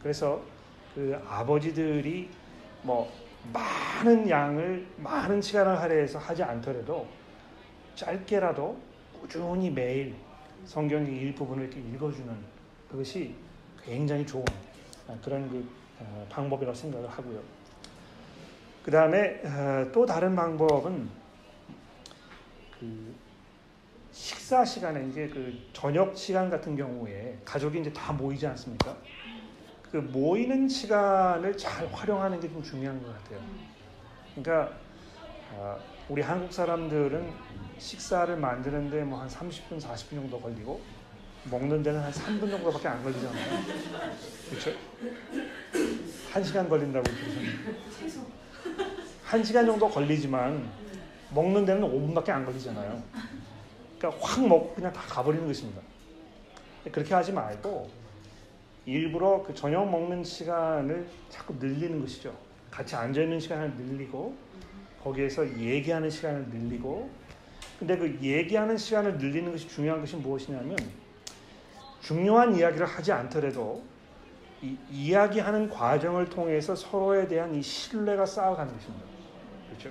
그래서 0.00 0.40
그 0.94 1.20
아버지들이 1.28 2.30
뭐 2.82 3.12
많은 3.52 4.30
양을 4.30 4.86
많은 4.98 5.42
시간을 5.42 5.80
할애해서 5.80 6.20
하지 6.20 6.44
않더라도 6.44 7.08
짧게라도 7.96 8.78
꾸준히 9.20 9.70
매일 9.70 10.14
성경의 10.66 11.16
일부분을 11.16 11.64
이렇게 11.64 11.80
읽어주는 11.80 12.32
그것이 12.88 13.34
굉장히 13.84 14.26
좋은 14.26 14.44
그런 15.22 15.48
그 15.48 15.68
어, 16.00 16.26
방법이라고 16.30 16.74
생각을 16.74 17.08
하고요. 17.08 17.40
그 18.82 18.90
다음에 18.90 19.40
어, 19.44 19.90
또 19.92 20.06
다른 20.06 20.34
방법은 20.34 21.08
그 22.78 23.14
식사 24.10 24.64
시간에 24.64 25.06
이제 25.08 25.28
그 25.28 25.58
저녁 25.72 26.16
시간 26.16 26.50
같은 26.50 26.76
경우에 26.76 27.38
가족이 27.44 27.80
이제 27.80 27.92
다 27.92 28.12
모이지 28.12 28.46
않습니까? 28.48 28.96
그 29.90 29.96
모이는 29.98 30.68
시간을 30.68 31.56
잘 31.56 31.86
활용하는 31.88 32.40
게 32.40 32.48
좀 32.48 32.62
중요한 32.62 33.02
것 33.02 33.12
같아요. 33.14 33.40
그러니까 34.34 34.76
어, 35.52 35.78
우리 36.08 36.22
한국 36.22 36.52
사람들은 36.52 37.30
식사를 37.78 38.34
만드는데 38.36 39.04
뭐 39.04 39.20
한 39.20 39.28
30분, 39.28 39.80
40분 39.80 40.10
정도 40.10 40.40
걸리고 40.40 40.80
먹는 41.50 41.82
데는 41.82 42.00
한 42.00 42.12
3분 42.12 42.50
정도밖에 42.50 42.88
안 42.88 43.02
걸리잖아요. 43.02 43.62
그렇죠? 44.50 44.70
1시간 46.32 46.68
걸린다고 46.68 47.04
그러셨는데. 47.04 47.74
한 49.24 49.42
시간 49.42 49.66
정도 49.66 49.88
걸리지만 49.88 50.70
먹는 51.34 51.64
데는 51.64 51.82
5분밖에 51.82 52.30
안 52.30 52.44
걸리잖아요. 52.44 53.02
그러니까 53.98 54.26
확 54.26 54.46
먹고 54.46 54.74
그냥 54.74 54.92
다 54.92 55.00
가버리는 55.02 55.46
것입니다. 55.46 55.80
그렇게 56.90 57.14
하지 57.14 57.32
말고 57.32 57.90
일부러 58.84 59.42
그 59.42 59.54
저녁 59.54 59.88
먹는 59.88 60.24
시간을 60.24 61.06
자꾸 61.28 61.54
늘리는 61.58 62.00
것이죠. 62.00 62.36
같이 62.70 62.94
앉아 62.94 63.22
있는 63.22 63.38
시간을 63.38 63.74
늘리고 63.76 64.34
거기에서 65.02 65.46
얘기하는 65.58 66.10
시간을 66.10 66.46
늘리고 66.48 67.10
근데 67.78 67.96
그 67.96 68.18
얘기하는 68.22 68.76
시간을 68.76 69.18
늘리는 69.18 69.50
것이 69.50 69.68
중요한 69.68 70.00
것이 70.00 70.16
무엇이냐면 70.16 70.76
중요한 72.02 72.54
이야기를 72.54 72.84
하지 72.84 73.12
않더라도 73.12 73.82
이 74.60 74.76
이야기하는 74.90 75.70
과정을 75.70 76.26
통해서 76.26 76.74
서로에 76.74 77.26
대한 77.26 77.54
이 77.54 77.62
신뢰가 77.62 78.26
쌓아가는 78.26 78.72
것입니다. 78.74 79.06
그렇죠? 79.68 79.90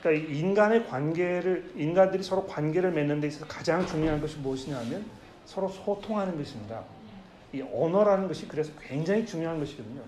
그러니까 0.00 0.32
인간의 0.32 0.86
관계를 0.86 1.72
인간들이 1.76 2.22
서로 2.22 2.46
관계를 2.46 2.90
맺는 2.90 3.20
데 3.20 3.28
있어서 3.28 3.46
가장 3.46 3.86
중요한 3.86 4.20
것이 4.20 4.36
무엇이냐면 4.38 5.04
서로 5.44 5.68
소통하는 5.68 6.36
것입니다. 6.36 6.82
이 7.52 7.62
언어라는 7.62 8.26
것이 8.26 8.48
그래서 8.48 8.72
굉장히 8.80 9.24
중요한 9.24 9.58
것이거든요. 9.58 10.02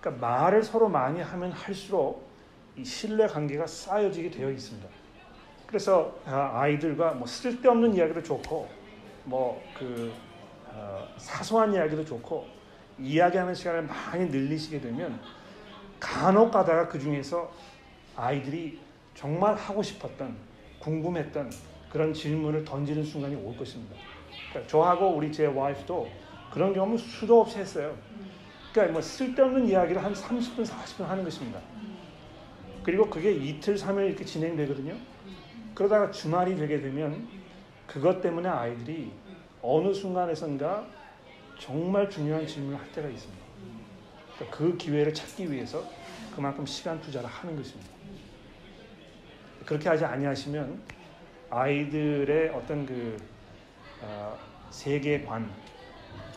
그러니까 0.00 0.26
말을 0.26 0.62
서로 0.62 0.88
많이 0.88 1.20
하면 1.20 1.52
할수록 1.52 2.26
이 2.76 2.84
신뢰 2.84 3.26
관계가 3.26 3.66
쌓여지게 3.66 4.30
되어 4.30 4.50
있습니다. 4.50 4.86
그래서 5.66 6.18
아, 6.26 6.60
아이들과 6.60 7.14
뭐 7.14 7.26
쓸데없는 7.26 7.94
이야기도 7.94 8.22
좋고 8.22 8.68
뭐그 9.24 10.12
어, 10.76 11.08
사소한 11.16 11.72
이야기도 11.72 12.04
좋고 12.04 12.46
이야기하는 12.98 13.54
시간을 13.54 13.82
많이 13.82 14.26
늘리시게 14.26 14.80
되면 14.80 15.18
간혹 15.98 16.50
가다가 16.50 16.86
그 16.86 16.98
중에서 16.98 17.50
아이들이 18.14 18.78
정말 19.14 19.54
하고 19.54 19.82
싶었던 19.82 20.36
궁금했던 20.80 21.50
그런 21.90 22.12
질문을 22.12 22.64
던지는 22.64 23.02
순간이 23.02 23.34
올 23.36 23.56
것입니다. 23.56 23.96
그러니까 24.50 24.70
저하고 24.70 25.16
우리 25.16 25.32
제 25.32 25.46
와이프도 25.46 26.10
그런 26.50 26.74
경험을 26.74 26.98
수도 26.98 27.40
없이 27.40 27.58
했어요. 27.58 27.96
그러니까 28.72 28.92
뭐 28.92 29.00
쓸데없는 29.00 29.68
이야기를 29.68 30.04
한 30.04 30.12
30분, 30.12 30.66
40분 30.66 31.04
하는 31.04 31.24
것입니다. 31.24 31.58
그리고 32.82 33.08
그게 33.08 33.32
이틀, 33.32 33.76
3일 33.76 34.08
이렇게 34.08 34.24
진행되거든요. 34.24 34.94
그러다가 35.74 36.10
주말이 36.10 36.54
되게 36.56 36.80
되면 36.80 37.26
그것 37.86 38.20
때문에 38.20 38.48
아이들이 38.48 39.10
어느 39.68 39.92
순간에선가 39.92 40.86
정말 41.58 42.08
중요한 42.08 42.46
질문을 42.46 42.78
할 42.78 42.92
때가 42.92 43.08
있습니다. 43.08 43.44
그러니까 44.36 44.56
그 44.56 44.76
기회를 44.76 45.12
찾기 45.12 45.50
위해서 45.50 45.82
그만큼 46.32 46.64
시간 46.64 47.00
투자를 47.00 47.28
하는 47.28 47.56
것입니다. 47.56 47.90
그렇게 49.64 49.88
하지 49.88 50.04
아니하시면 50.04 50.80
아이들의 51.50 52.50
어떤 52.50 52.86
그 52.86 53.16
어, 54.02 54.38
세계관 54.70 55.50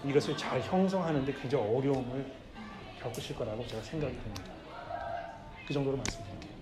이것을 0.03 0.35
잘 0.35 0.59
형성하는데 0.61 1.31
굉장히 1.33 1.65
어려움을 1.65 2.25
겪으실 2.99 3.35
거라고 3.35 3.65
제가 3.67 3.83
생각이 3.83 4.17
듭니다. 4.17 4.43
그 5.67 5.73
정도로 5.73 5.97
말씀드릴게요. 5.97 6.53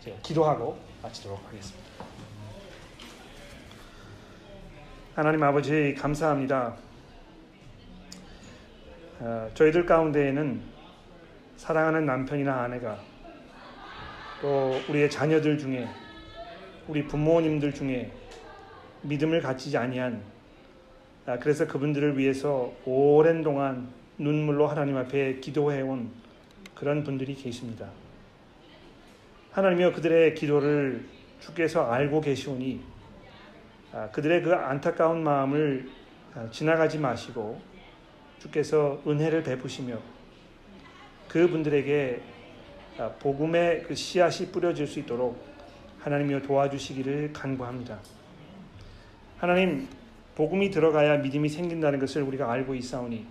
제가 0.00 0.16
기도하고 0.22 0.76
마치도록 1.00 1.46
하겠습니다. 1.46 2.07
하나님 5.18 5.42
아버지 5.42 5.96
감사합니다. 5.98 6.76
어, 9.18 9.50
저희들 9.52 9.84
가운데에는 9.84 10.60
사랑하는 11.56 12.06
남편이나 12.06 12.62
아내가 12.62 13.00
또 14.40 14.76
우리의 14.88 15.10
자녀들 15.10 15.58
중에 15.58 15.88
우리 16.86 17.04
부모님들 17.04 17.74
중에 17.74 18.12
믿음을 19.02 19.42
갖지 19.42 19.76
아니한 19.76 20.22
아, 21.26 21.36
그래서 21.40 21.66
그분들을 21.66 22.16
위해서 22.16 22.72
오랜 22.84 23.42
동안 23.42 23.88
눈물로 24.18 24.68
하나님 24.68 24.96
앞에 24.98 25.40
기도해온 25.40 26.12
그런 26.76 27.02
분들이 27.02 27.34
계십니다. 27.34 27.88
하나님이여 29.50 29.94
그들의 29.94 30.36
기도를 30.36 31.04
주께서 31.40 31.90
알고 31.90 32.20
계시오니 32.20 32.80
아, 32.84 32.97
그들의 34.06 34.42
그 34.42 34.54
안타까운 34.54 35.24
마음을 35.24 35.90
아, 36.34 36.48
지나가지 36.50 36.98
마시고 36.98 37.60
주께서 38.38 39.02
은혜를 39.06 39.42
베푸시며 39.42 39.98
그분들에게 41.28 42.20
아, 42.98 43.10
복음의 43.18 43.82
그 43.82 43.94
씨앗이 43.94 44.52
뿌려질 44.52 44.86
수 44.86 45.00
있도록 45.00 45.44
하나님이여 46.00 46.42
도와주시기를 46.42 47.32
간구합니다. 47.32 47.98
하나님 49.38 49.88
복음이 50.36 50.70
들어가야 50.70 51.18
믿음이 51.18 51.48
생긴다는 51.48 51.98
것을 51.98 52.22
우리가 52.22 52.50
알고 52.50 52.74
있사오니 52.76 53.26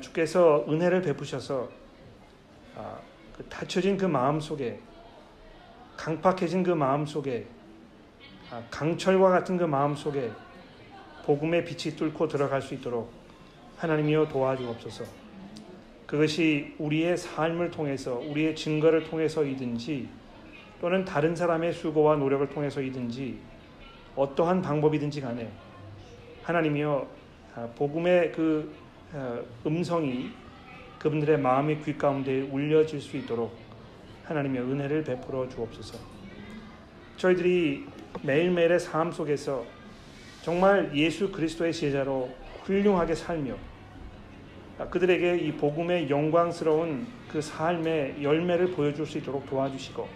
주께서 0.00 0.64
은혜를 0.68 1.02
베푸셔서 1.02 1.70
그 3.36 3.44
닫혀진 3.44 3.96
그 3.96 4.04
마음 4.06 4.40
속에 4.40 4.80
강팍해진 5.96 6.64
그 6.64 6.70
마음 6.70 7.06
속에 7.06 7.46
아, 7.46 7.53
강철과 8.70 9.30
같은 9.30 9.56
그 9.56 9.64
마음 9.64 9.94
속에 9.94 10.30
복음의 11.24 11.64
빛이 11.64 11.96
뚫고 11.96 12.28
들어갈 12.28 12.60
수 12.60 12.74
있도록 12.74 13.12
하나님이여 13.78 14.28
도와주옵소서. 14.28 15.04
그것이 16.06 16.74
우리의 16.78 17.16
삶을 17.16 17.70
통해서 17.70 18.14
우리의 18.14 18.54
증거를 18.54 19.04
통해서이든지 19.04 20.08
또는 20.80 21.04
다른 21.04 21.34
사람의 21.34 21.72
수고와 21.72 22.16
노력을 22.16 22.46
통해서이든지 22.50 23.38
어떠한 24.14 24.62
방법이든지 24.62 25.20
간에 25.20 25.50
하나님이여 26.42 27.08
아, 27.56 27.68
복음의 27.76 28.32
그 28.32 28.74
어, 29.12 29.40
음성이 29.66 30.30
그분들의 30.98 31.38
마음의 31.38 31.82
귀 31.82 31.96
가운데 31.96 32.40
울려질 32.40 33.00
수 33.00 33.16
있도록 33.16 33.56
하나님의 34.24 34.62
은혜를 34.62 35.04
베풀어 35.04 35.48
주옵소서. 35.48 35.98
저희들이 37.16 37.86
매일매일의 38.22 38.78
삶 38.80 39.12
속에서 39.12 39.64
정말 40.42 40.90
예수 40.94 41.30
그리스도의 41.30 41.72
제자로 41.72 42.30
훌륭하게 42.62 43.14
살며 43.14 43.54
그들에게 44.90 45.38
이 45.38 45.52
복음의 45.52 46.10
영광스러운 46.10 47.06
그 47.28 47.40
삶의 47.40 48.22
열매를 48.22 48.72
보여줄 48.72 49.06
수 49.06 49.18
있도록 49.18 49.46
도와주시고 49.46 50.08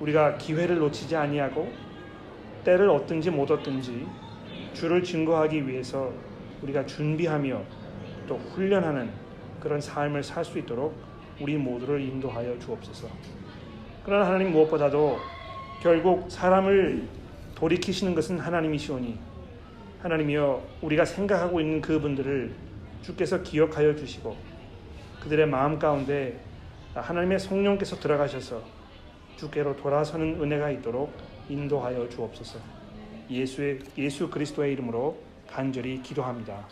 우리가 0.00 0.38
기회를 0.38 0.78
놓치지 0.78 1.16
아니하고 1.16 1.72
때를 2.64 2.88
얻든지 2.90 3.30
못 3.30 3.50
얻든지 3.50 4.06
주를 4.74 5.02
증거하기 5.02 5.66
위해서 5.66 6.12
우리가 6.62 6.86
준비하며 6.86 7.62
또 8.26 8.36
훈련하는 8.36 9.10
그런 9.60 9.80
삶을 9.80 10.22
살 10.22 10.44
수 10.44 10.58
있도록 10.58 10.94
우리 11.40 11.56
모두를 11.56 12.00
인도하여 12.00 12.58
주옵소서. 12.58 13.08
그러나 14.04 14.26
하나님 14.26 14.52
무엇보다도 14.52 15.18
결국 15.80 16.30
사람을 16.30 17.08
돌이키시는 17.54 18.14
것은 18.14 18.38
하나님이시오니 18.38 19.18
하나님이여 20.02 20.62
우리가 20.82 21.04
생각하고 21.04 21.60
있는 21.60 21.80
그분들을 21.80 22.54
주께서 23.02 23.42
기억하여 23.42 23.94
주시고 23.94 24.36
그들의 25.22 25.46
마음 25.46 25.78
가운데 25.78 26.38
하나님의 26.94 27.38
성령께서 27.38 27.96
들어가셔서 27.96 28.62
주께로 29.36 29.76
돌아서는 29.76 30.40
은혜가 30.40 30.70
있도록 30.70 31.12
인도하여 31.48 32.08
주옵소서. 32.08 32.58
예수의 33.30 33.78
예수 33.96 34.28
그리스도의 34.28 34.72
이름으로 34.72 35.18
간절히 35.48 36.02
기도합니다. 36.02 36.66